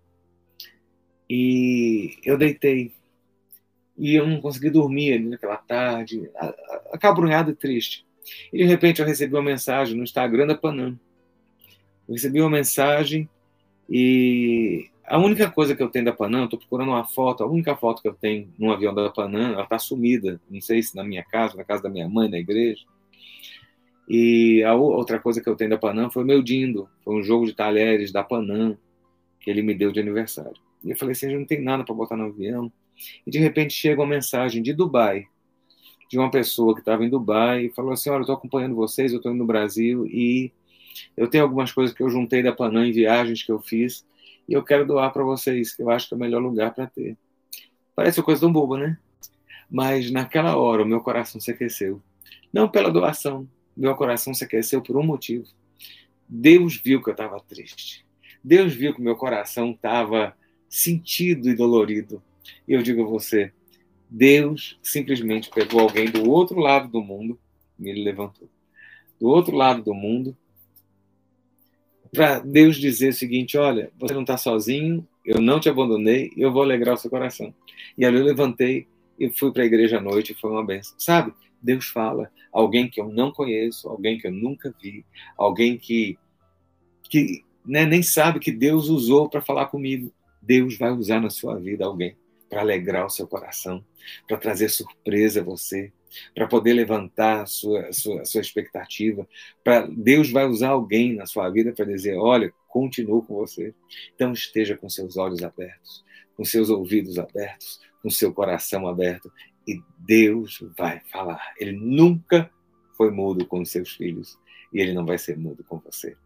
E 1.29 2.17
eu 2.25 2.39
deitei. 2.39 2.93
E 3.97 4.15
eu 4.15 4.27
não 4.27 4.41
consegui 4.41 4.71
dormir 4.71 5.15
ali 5.15 5.29
naquela 5.29 5.57
tarde, 5.57 6.31
acabrunhado 6.93 7.51
e 7.51 7.55
triste. 7.55 8.07
E 8.53 8.59
de 8.59 8.65
repente 8.65 9.01
eu 9.01 9.07
recebi 9.07 9.35
uma 9.35 9.43
mensagem 9.43 9.97
no 9.97 10.05
Instagram 10.05 10.47
da 10.47 10.55
Panam. 10.55 10.99
Eu 12.07 12.15
recebi 12.15 12.41
uma 12.41 12.49
mensagem 12.49 13.29
e 13.91 14.89
a 15.05 15.19
única 15.19 15.51
coisa 15.51 15.75
que 15.75 15.83
eu 15.83 15.89
tenho 15.89 16.05
da 16.05 16.13
Panam, 16.13 16.45
estou 16.45 16.59
procurando 16.59 16.91
uma 16.91 17.05
foto, 17.05 17.43
a 17.43 17.47
única 17.47 17.75
foto 17.75 18.01
que 18.01 18.09
eu 18.09 18.15
tenho 18.15 18.53
num 18.59 18.71
avião 18.71 18.95
da 18.95 19.11
Panam, 19.11 19.53
ela 19.53 19.65
está 19.65 19.79
sumida. 19.79 20.41
Não 20.49 20.61
sei 20.61 20.83
se 20.83 20.95
na 20.95 21.03
minha 21.03 21.25
casa, 21.25 21.57
na 21.57 21.65
casa 21.65 21.83
da 21.83 21.89
minha 21.89 22.09
mãe, 22.09 22.29
na 22.29 22.39
igreja. 22.39 22.85
E 24.09 24.63
a 24.65 24.75
outra 24.75 25.19
coisa 25.19 25.41
que 25.41 25.49
eu 25.49 25.55
tenho 25.55 25.71
da 25.71 25.77
Panam 25.77 26.11
foi 26.11 26.25
meu 26.25 26.43
Dindo. 26.43 26.89
Foi 27.05 27.15
um 27.15 27.23
jogo 27.23 27.45
de 27.45 27.53
talheres 27.53 28.11
da 28.11 28.25
Panam 28.25 28.77
que 29.41 29.51
ele 29.51 29.63
me 29.63 29.75
deu 29.75 29.93
de 29.93 30.01
aniversário. 30.01 30.55
E 30.83 30.91
eu 30.91 30.97
falei 30.97 31.13
assim, 31.13 31.35
não 31.35 31.45
tem 31.45 31.63
nada 31.63 31.85
para 31.85 31.95
botar 31.95 32.17
no 32.17 32.25
avião. 32.25 32.73
E 33.27 33.31
de 33.31 33.39
repente 33.39 33.75
chega 33.75 34.01
uma 34.01 34.07
mensagem 34.07 34.63
de 34.63 34.73
Dubai, 34.73 35.27
de 36.09 36.19
uma 36.19 36.31
pessoa 36.31 36.75
que 36.75 36.81
estava 36.81 37.05
em 37.05 37.11
Dubai 37.11 37.67
e 37.67 37.71
falou 37.71 37.93
assim: 37.93 38.11
Olha, 38.11 38.19
eu 38.19 38.23
estou 38.23 38.35
acompanhando 38.35 38.75
vocês, 38.75 39.13
eu 39.13 39.19
estou 39.19 39.31
indo 39.31 39.39
no 39.39 39.47
Brasil 39.47 40.07
e 40.07 40.51
eu 41.17 41.29
tenho 41.29 41.45
algumas 41.45 41.71
coisas 41.71 41.95
que 41.95 42.03
eu 42.03 42.09
juntei 42.09 42.43
da 42.43 42.53
Panam 42.53 42.85
em 42.85 42.93
viagens 42.93 43.43
que 43.43 43.53
eu 43.53 43.61
fiz 43.61 44.05
e 44.49 44.55
eu 44.55 44.65
quero 44.65 44.87
doar 44.87 45.13
para 45.13 45.23
vocês, 45.23 45.75
que 45.75 45.83
eu 45.83 45.91
acho 45.91 46.09
que 46.09 46.15
é 46.15 46.17
o 46.17 46.21
melhor 46.21 46.43
lugar 46.43 46.75
para 46.75 46.87
ter. 46.87 47.17
Parece 47.95 48.19
uma 48.19 48.25
coisa 48.25 48.41
tão 48.41 48.53
boba, 48.53 48.79
né? 48.79 48.99
Mas 49.71 50.11
naquela 50.11 50.57
hora 50.57 50.83
o 50.83 50.87
meu 50.87 51.01
coração 51.01 51.41
se 51.41 51.51
aqueceu. 51.51 52.01
Não 52.53 52.69
pela 52.69 52.91
doação, 52.91 53.47
meu 53.79 53.95
coração 53.95 54.35
se 54.35 54.45
aqueceu 54.45 54.83
por 54.83 54.97
um 54.97 55.03
motivo. 55.03 55.47
Deus 56.29 56.77
viu 56.77 57.03
que 57.03 57.09
eu 57.09 57.13
estava 57.13 57.41
triste. 57.41 58.05
Deus 58.43 58.75
viu 58.75 58.95
que 58.95 59.01
meu 59.01 59.17
coração 59.17 59.71
estava 59.71 60.37
sentido 60.69 61.49
e 61.49 61.55
dolorido. 61.55 62.23
E 62.67 62.73
eu 62.73 62.83
digo 62.83 63.03
a 63.03 63.07
você, 63.07 63.53
Deus 64.11 64.79
simplesmente 64.83 65.51
pegou 65.51 65.81
alguém 65.81 66.11
do 66.11 66.29
outro 66.29 66.59
lado 66.59 66.89
do 66.89 67.01
mundo 67.01 67.39
e 67.79 67.89
ele 67.89 68.03
levantou. 68.03 68.49
Do 69.21 69.29
outro 69.29 69.57
lado 69.57 69.83
do 69.83 69.95
mundo, 69.95 70.37
para 72.13 72.39
Deus 72.41 72.77
dizer 72.77 73.11
o 73.11 73.15
seguinte: 73.15 73.57
olha, 73.57 73.93
você 73.99 74.15
não 74.15 74.23
está 74.23 74.37
sozinho, 74.37 75.07
eu 75.25 75.41
não 75.41 75.61
te 75.61 75.69
abandonei, 75.69 76.33
eu 76.37 76.53
vou 76.53 76.63
alegrar 76.63 76.95
o 76.95 76.99
seu 76.99 77.11
coração. 77.11 77.55
E 77.97 78.05
ali 78.05 78.19
eu 78.19 78.25
levantei 78.25 78.87
e 79.19 79.31
fui 79.31 79.53
para 79.53 79.63
a 79.63 79.67
igreja 79.67 79.99
à 79.99 80.01
noite, 80.01 80.35
foi 80.35 80.51
uma 80.51 80.65
benção. 80.65 80.95
Sabe? 80.99 81.33
Deus 81.63 81.87
fala, 81.89 82.31
alguém 82.53 82.89
que 82.89 83.01
eu 83.01 83.09
não 83.09 83.33
conheço, 83.33 83.89
alguém 83.89 84.19
que 84.19 84.27
eu 84.27 84.33
nunca 84.33 84.75
vi, 84.81 85.05
alguém 85.37 85.77
que, 85.77 86.19
que 87.05 87.45
né, 87.65 87.85
nem 87.85 88.03
sabe 88.03 88.41
que 88.41 88.53
Deus 88.53 88.89
usou 88.89 89.29
para 89.29 89.43
falar 89.43 89.67
comigo. 89.67 90.13
Deus 90.41 90.79
vai 90.79 90.91
usar 90.91 91.21
na 91.21 91.31
sua 91.31 91.59
vida 91.59 91.85
alguém 91.85 92.17
para 92.49 92.61
alegrar 92.61 93.05
o 93.05 93.11
seu 93.11 93.27
coração, 93.27 93.85
para 94.27 94.39
trazer 94.39 94.71
surpresa 94.71 95.41
a 95.41 95.45
você, 95.45 95.93
para 96.35 96.47
poder 96.47 96.73
levantar 96.73 97.43
a 97.43 97.47
sua, 97.47 97.87
a 97.87 97.93
sua, 97.93 98.23
a 98.23 98.25
sua 98.25 98.41
expectativa. 98.41 99.29
Pra, 99.63 99.87
Deus 99.87 100.31
vai 100.31 100.47
usar 100.47 100.71
alguém 100.71 101.15
na 101.15 101.27
sua 101.27 101.49
vida 101.51 101.73
para 101.73 101.85
dizer: 101.85 102.17
olha, 102.17 102.53
continuo 102.67 103.23
com 103.23 103.35
você. 103.35 103.75
Então 104.15 104.33
esteja 104.33 104.77
com 104.77 104.89
seus 104.89 105.17
olhos 105.17 105.43
abertos, 105.43 106.05
com 106.35 106.45
seus 106.45 106.71
ouvidos 106.71 107.19
abertos, 107.19 107.81
com 108.03 108.11
seu 108.11 108.33
coração 108.33 108.87
aberto, 108.87 109.31
e 109.69 109.83
Deus 109.99 110.61
vai 110.77 111.01
falar. 111.01 111.55
Ele 111.59 111.73
nunca 111.73 112.51
foi 112.97 113.11
mudo 113.11 113.47
com 113.47 113.61
os 113.61 113.71
seus 113.71 113.93
filhos 113.93 114.39
e 114.73 114.81
ele 114.81 114.93
não 114.93 115.05
vai 115.07 115.19
ser 115.19 115.37
mudo 115.37 115.63
com 115.65 115.79
você. 115.79 116.17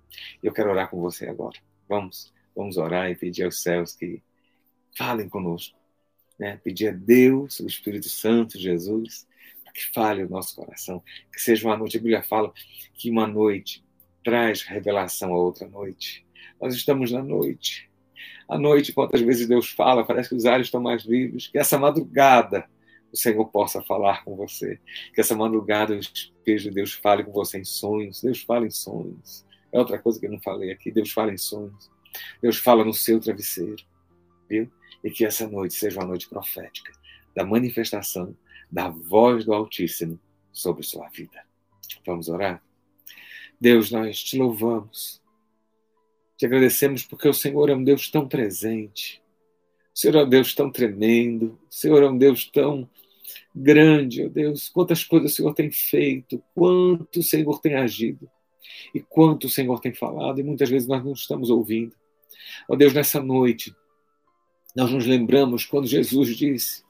Eu 0.42 0.52
quero 0.52 0.70
orar 0.70 0.88
com 0.88 1.00
você 1.00 1.28
agora. 1.28 1.58
Vamos, 1.88 2.32
vamos 2.54 2.76
orar 2.76 3.10
e 3.10 3.16
pedir 3.16 3.44
aos 3.44 3.62
céus 3.62 3.94
que 3.94 4.22
falem 4.96 5.28
conosco 5.28 5.82
né? 6.42 6.58
pedir 6.62 6.88
a 6.88 6.92
Deus, 6.92 7.60
o 7.60 7.66
Espírito 7.68 8.08
Santo, 8.08 8.58
Jesus, 8.58 9.28
que 9.72 9.86
fale 9.94 10.24
o 10.24 10.28
nosso 10.28 10.56
coração, 10.56 11.00
que 11.32 11.40
seja 11.40 11.66
uma 11.68 11.76
noite, 11.76 11.96
a 11.96 12.00
Bíblia 12.00 12.22
fala 12.22 12.52
que 12.94 13.08
uma 13.08 13.28
noite 13.28 13.82
traz 14.24 14.62
revelação 14.62 15.32
a 15.32 15.38
outra 15.38 15.68
noite. 15.68 16.26
Nós 16.60 16.74
estamos 16.74 17.12
na 17.12 17.22
noite. 17.22 17.88
À 18.48 18.58
noite, 18.58 18.92
quantas 18.92 19.20
vezes 19.20 19.46
Deus 19.46 19.70
fala, 19.70 20.04
parece 20.04 20.30
que 20.30 20.34
os 20.34 20.44
ares 20.44 20.66
estão 20.66 20.82
mais 20.82 21.04
vivos, 21.04 21.46
que 21.46 21.58
essa 21.58 21.78
madrugada 21.78 22.68
o 23.12 23.16
Senhor 23.16 23.44
possa 23.46 23.82
falar 23.82 24.24
com 24.24 24.34
você, 24.34 24.80
que 25.14 25.20
essa 25.20 25.36
madrugada 25.36 25.94
o 25.94 25.98
Espírito 25.98 26.64
de 26.64 26.70
Deus 26.70 26.92
fale 26.92 27.22
com 27.22 27.32
você 27.32 27.58
em 27.58 27.64
sonhos, 27.64 28.22
Deus 28.22 28.40
fala 28.42 28.66
em 28.66 28.70
sonhos. 28.70 29.44
É 29.70 29.78
outra 29.78 29.98
coisa 29.98 30.18
que 30.18 30.26
eu 30.26 30.30
não 30.30 30.40
falei 30.40 30.70
aqui, 30.70 30.90
Deus 30.90 31.12
fala 31.12 31.32
em 31.32 31.38
sonhos. 31.38 31.90
Deus 32.40 32.56
fala 32.58 32.84
no 32.84 32.92
seu 32.92 33.20
travesseiro, 33.20 33.84
viu? 34.48 34.70
e 35.02 35.10
que 35.10 35.24
essa 35.24 35.48
noite 35.48 35.74
seja 35.74 36.00
uma 36.00 36.06
noite 36.06 36.28
profética 36.28 36.92
da 37.34 37.44
manifestação 37.44 38.36
da 38.70 38.88
voz 38.88 39.44
do 39.44 39.52
Altíssimo 39.52 40.18
sobre 40.52 40.82
sua 40.82 41.08
vida. 41.08 41.44
Vamos 42.06 42.28
orar? 42.28 42.62
Deus, 43.60 43.90
nós 43.90 44.22
te 44.22 44.36
louvamos, 44.36 45.20
te 46.36 46.46
agradecemos 46.46 47.04
porque 47.04 47.28
o 47.28 47.34
Senhor 47.34 47.68
é 47.68 47.74
um 47.74 47.84
Deus 47.84 48.10
tão 48.10 48.26
presente, 48.28 49.22
o 49.94 49.98
Senhor 49.98 50.16
é 50.16 50.24
um 50.24 50.28
Deus 50.28 50.54
tão 50.54 50.70
tremendo, 50.70 51.58
o 51.70 51.74
Senhor 51.74 52.02
é 52.02 52.08
um 52.08 52.16
Deus 52.16 52.44
tão 52.46 52.88
grande, 53.54 54.24
ó 54.24 54.28
Deus, 54.28 54.68
quantas 54.68 55.04
coisas 55.04 55.32
o 55.32 55.34
Senhor 55.34 55.54
tem 55.54 55.70
feito, 55.70 56.42
quanto 56.54 57.20
o 57.20 57.22
Senhor 57.22 57.60
tem 57.60 57.74
agido 57.74 58.28
e 58.94 59.00
quanto 59.00 59.46
o 59.46 59.50
Senhor 59.50 59.80
tem 59.80 59.92
falado, 59.92 60.40
e 60.40 60.42
muitas 60.42 60.68
vezes 60.70 60.88
nós 60.88 61.04
não 61.04 61.12
estamos 61.12 61.50
ouvindo. 61.50 61.94
Ó 62.68 62.76
Deus, 62.76 62.92
nessa 62.92 63.20
noite, 63.20 63.74
nós 64.74 64.90
nos 64.90 65.06
lembramos 65.06 65.64
quando 65.64 65.86
Jesus 65.86 66.36
disse 66.36 66.82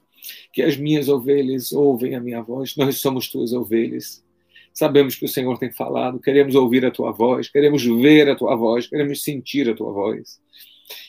que 0.52 0.62
as 0.62 0.76
minhas 0.76 1.08
ovelhas 1.08 1.72
ouvem 1.72 2.14
a 2.14 2.20
minha 2.20 2.42
voz, 2.42 2.76
nós 2.76 2.98
somos 2.98 3.28
tuas 3.28 3.52
ovelhas. 3.52 4.24
Sabemos 4.72 5.16
que 5.16 5.24
o 5.24 5.28
Senhor 5.28 5.58
tem 5.58 5.70
falado, 5.70 6.20
queremos 6.20 6.54
ouvir 6.54 6.86
a 6.86 6.90
tua 6.90 7.12
voz, 7.12 7.48
queremos 7.48 7.84
ver 7.84 8.30
a 8.30 8.36
tua 8.36 8.56
voz, 8.56 8.86
queremos 8.86 9.22
sentir 9.22 9.68
a 9.68 9.74
tua 9.74 9.92
voz. 9.92 10.40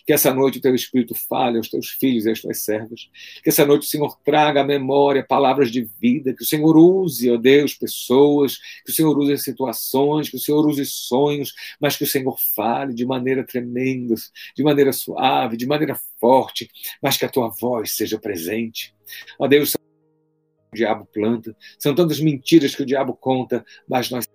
Que 0.05 0.13
essa 0.13 0.33
noite 0.33 0.57
o 0.57 0.61
teu 0.61 0.75
Espírito 0.75 1.15
fale 1.15 1.57
aos 1.57 1.69
teus 1.69 1.89
filhos 1.89 2.25
e 2.25 2.31
às 2.31 2.41
tuas 2.41 2.59
servas. 2.59 3.09
Que 3.43 3.49
essa 3.49 3.65
noite 3.65 3.83
o 3.83 3.89
Senhor 3.89 4.17
traga 4.23 4.61
à 4.61 4.63
memória 4.63 5.25
palavras 5.25 5.71
de 5.71 5.87
vida. 5.99 6.33
Que 6.33 6.43
o 6.43 6.45
Senhor 6.45 6.75
use, 6.77 7.29
ó 7.31 7.37
Deus, 7.37 7.73
pessoas. 7.73 8.57
Que 8.85 8.91
o 8.91 8.93
Senhor 8.93 9.17
use 9.17 9.37
situações. 9.37 10.29
Que 10.29 10.35
o 10.35 10.39
Senhor 10.39 10.65
use 10.65 10.85
sonhos. 10.85 11.53
Mas 11.79 11.95
que 11.95 12.03
o 12.03 12.07
Senhor 12.07 12.37
fale 12.55 12.93
de 12.93 13.05
maneira 13.05 13.45
tremenda, 13.45 14.15
de 14.55 14.63
maneira 14.63 14.93
suave, 14.93 15.57
de 15.57 15.65
maneira 15.65 15.97
forte. 16.19 16.69
Mas 17.01 17.17
que 17.17 17.25
a 17.25 17.29
tua 17.29 17.49
voz 17.49 17.95
seja 17.95 18.19
presente. 18.19 18.93
Ó 19.39 19.47
Deus, 19.47 19.73
o 19.73 20.75
diabo 20.75 21.05
planta. 21.05 21.55
São 21.77 21.93
tantas 21.93 22.19
mentiras 22.19 22.75
que 22.75 22.83
o 22.83 22.85
diabo 22.85 23.13
conta. 23.13 23.65
Mas 23.87 24.09
nós 24.09 24.27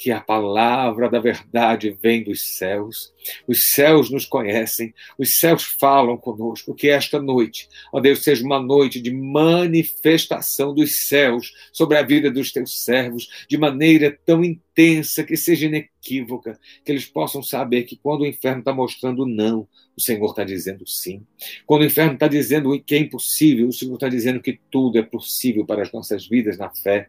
que 0.00 0.10
a 0.10 0.18
palavra 0.18 1.10
da 1.10 1.20
verdade 1.20 1.94
vem 2.02 2.24
dos 2.24 2.56
céus. 2.56 3.12
Os 3.46 3.64
céus 3.64 4.10
nos 4.10 4.24
conhecem, 4.24 4.94
os 5.18 5.38
céus 5.38 5.62
falam 5.62 6.16
conosco. 6.16 6.74
Que 6.74 6.88
esta 6.88 7.20
noite, 7.20 7.68
ó 7.92 8.00
Deus, 8.00 8.24
seja 8.24 8.42
uma 8.42 8.58
noite 8.58 8.98
de 8.98 9.10
manifestação 9.12 10.74
dos 10.74 11.06
céus 11.06 11.52
sobre 11.70 11.98
a 11.98 12.02
vida 12.02 12.30
dos 12.30 12.50
teus 12.50 12.82
servos, 12.82 13.28
de 13.46 13.58
maneira 13.58 14.18
tão 14.24 14.42
intensa 14.42 15.22
que 15.22 15.36
seja 15.36 15.68
que 16.00 16.24
eles 16.86 17.04
possam 17.04 17.42
saber 17.42 17.82
que 17.82 17.96
quando 17.96 18.22
o 18.22 18.26
inferno 18.26 18.60
está 18.60 18.72
mostrando 18.72 19.26
não, 19.26 19.68
o 19.96 20.00
Senhor 20.00 20.30
está 20.30 20.42
dizendo 20.42 20.86
sim. 20.86 21.22
Quando 21.66 21.82
o 21.82 21.84
inferno 21.84 22.14
está 22.14 22.26
dizendo 22.26 22.78
que 22.80 22.94
é 22.94 22.98
impossível, 22.98 23.68
o 23.68 23.72
Senhor 23.72 23.94
está 23.94 24.08
dizendo 24.08 24.40
que 24.40 24.58
tudo 24.70 24.98
é 24.98 25.02
possível 25.02 25.66
para 25.66 25.82
as 25.82 25.92
nossas 25.92 26.26
vidas 26.26 26.56
na 26.56 26.70
fé, 26.70 27.08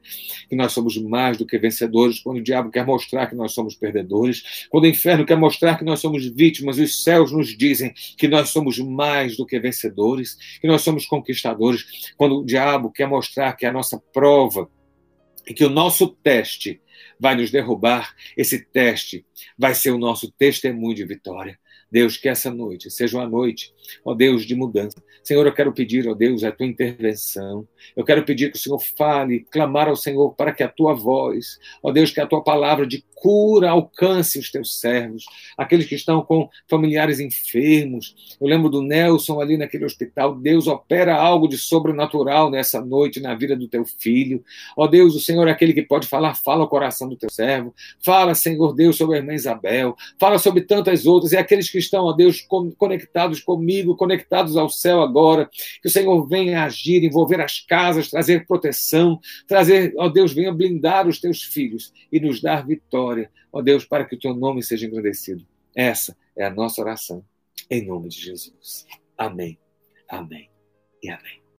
que 0.49 0.56
nós 0.56 0.73
somos 0.73 0.97
mais 0.97 1.38
do 1.38 1.45
que 1.45 1.58
vencedores. 1.58 2.19
Quando 2.19 2.38
o 2.38 2.43
diabo 2.43 2.69
quer 2.69 2.86
mostrar 2.86 3.27
que 3.27 3.36
nós 3.36 3.54
somos 3.54 3.75
perdedores, 3.75 4.67
quando 4.69 4.84
o 4.84 4.88
inferno 4.88 5.25
quer 5.25 5.38
mostrar 5.38 5.77
que 5.77 5.86
nós 5.86 6.01
somos 6.01 6.25
vítimas, 6.25 6.77
os 6.77 7.01
céus 7.04 7.32
nos 7.32 7.58
dizem 7.58 7.93
que 8.17 8.27
nós 8.27 8.49
somos 8.49 8.77
mais 8.77 9.38
do 9.38 9.45
que 9.45 9.58
vencedores, 9.58 10.38
que 10.60 10.67
nós 10.67 10.82
somos 10.82 11.06
conquistadores. 11.06 12.12
Quando 12.17 12.39
o 12.39 12.45
diabo 12.45 12.91
quer 12.91 13.08
mostrar 13.08 13.54
que 13.54 13.65
a 13.65 13.71
nossa 13.71 13.97
prova 14.12 14.69
e 15.47 15.54
que 15.54 15.63
o 15.63 15.69
nosso 15.69 16.08
teste 16.08 16.82
vai 17.20 17.36
nos 17.36 17.52
derrubar, 17.52 18.16
esse 18.36 18.60
teste 18.60 19.26
vai 19.58 19.74
ser 19.76 19.92
o 19.92 19.98
nosso 19.98 20.32
testemunho 20.32 20.96
de 20.96 21.06
vitória. 21.06 21.60
Deus, 21.91 22.17
que 22.17 22.30
essa 22.30 22.49
noite 22.49 22.89
seja 22.89 23.17
uma 23.17 23.27
noite, 23.27 23.73
ó 24.06 24.13
Deus, 24.13 24.45
de 24.45 24.56
mudança. 24.56 24.95
Senhor, 25.23 25.45
eu 25.45 25.54
quero 25.54 25.73
pedir, 25.73 26.08
ó 26.08 26.13
Deus, 26.13 26.43
a 26.43 26.51
tua 26.51 26.65
intervenção. 26.65 27.67
Eu 27.95 28.06
quero 28.06 28.23
pedir 28.23 28.51
que 28.51 28.58
o 28.58 28.60
Senhor 28.60 28.80
fale, 28.80 29.45
clamar 29.51 29.88
ao 29.88 29.95
Senhor 29.95 30.34
para 30.34 30.54
que 30.54 30.63
a 30.63 30.67
tua 30.67 30.93
voz, 30.93 31.60
ó 31.84 31.91
Deus, 31.91 32.12
que 32.12 32.21
a 32.21 32.25
tua 32.25 32.43
palavra 32.43 32.88
de 32.88 33.04
cura 33.21 33.69
alcance 33.69 34.39
os 34.39 34.49
teus 34.49 34.80
servos, 34.80 35.25
aqueles 35.56 35.86
que 35.86 35.93
estão 35.93 36.23
com 36.23 36.49
familiares 36.67 37.19
enfermos. 37.19 38.38
Eu 38.41 38.47
lembro 38.47 38.67
do 38.67 38.82
Nelson 38.82 39.39
ali 39.39 39.58
naquele 39.58 39.86
hospital. 39.86 40.34
Deus 40.36 40.65
opera 40.65 41.15
algo 41.15 41.47
de 41.47 41.58
sobrenatural 41.58 42.49
nessa 42.49 42.82
noite 42.82 43.19
na 43.19 43.36
vida 43.36 43.56
do 43.56 43.67
teu 43.67 43.86
filho. 43.86 44.43
Ó 44.75 44.88
Deus, 44.88 45.13
o 45.13 45.19
Senhor 45.19 45.47
é 45.47 45.51
aquele 45.51 45.73
que 45.73 45.84
pode 45.84 46.08
falar, 46.08 46.34
fala 46.34 46.63
o 46.63 46.67
coração 46.67 47.08
do 47.08 47.15
teu 47.15 47.30
servo. 47.30 47.75
Fala, 48.04 48.34
Senhor 48.34 48.73
Deus, 48.73 48.97
sobre 48.97 49.17
a 49.17 49.19
irmã 49.19 49.34
Isabel. 49.34 49.95
Fala 50.19 50.39
sobre 50.39 50.62
tantas 50.62 51.06
outras. 51.06 51.32
E 51.32 51.38
aqueles 51.38 51.69
que 51.69 51.77
estão, 51.84 52.06
ó 52.06 52.13
Deus, 52.13 52.46
conectados 52.78 53.39
comigo, 53.39 53.96
conectados 53.96 54.58
ao 54.58 54.70
céu 54.70 55.02
agora. 55.02 55.50
Que 55.82 55.88
o 55.88 55.91
Senhor 55.91 56.28
venha 56.28 56.63
agir, 56.63 57.04
envolver 57.04 57.41
as 57.41 57.60
casas, 57.60 58.10
trazer 58.10 58.46
proteção, 58.46 59.20
trazer, 59.48 59.94
ó 59.98 60.10
Deus, 60.10 60.34
venha 60.34 60.54
blindar 60.54 61.08
os 61.08 61.20
teus 61.20 61.44
filhos 61.44 61.91
e 62.12 62.20
nos 62.20 62.41
dar 62.41 62.65
vitória 62.65 63.30
ó 63.52 63.62
Deus, 63.62 63.86
para 63.86 64.06
que 64.06 64.15
o 64.15 64.20
teu 64.20 64.34
nome 64.34 64.63
seja 64.63 64.86
engrandecido. 64.86 65.46
Essa 65.76 66.17
é 66.36 66.46
a 66.46 66.50
nossa 66.50 66.82
oração, 66.82 67.26
em 67.70 67.86
nome 67.86 68.10
de 68.10 68.20
Jesus. 68.22 68.86
Amém, 69.17 69.60
amém 70.08 70.50
e 71.04 71.10
amém. 71.10 71.40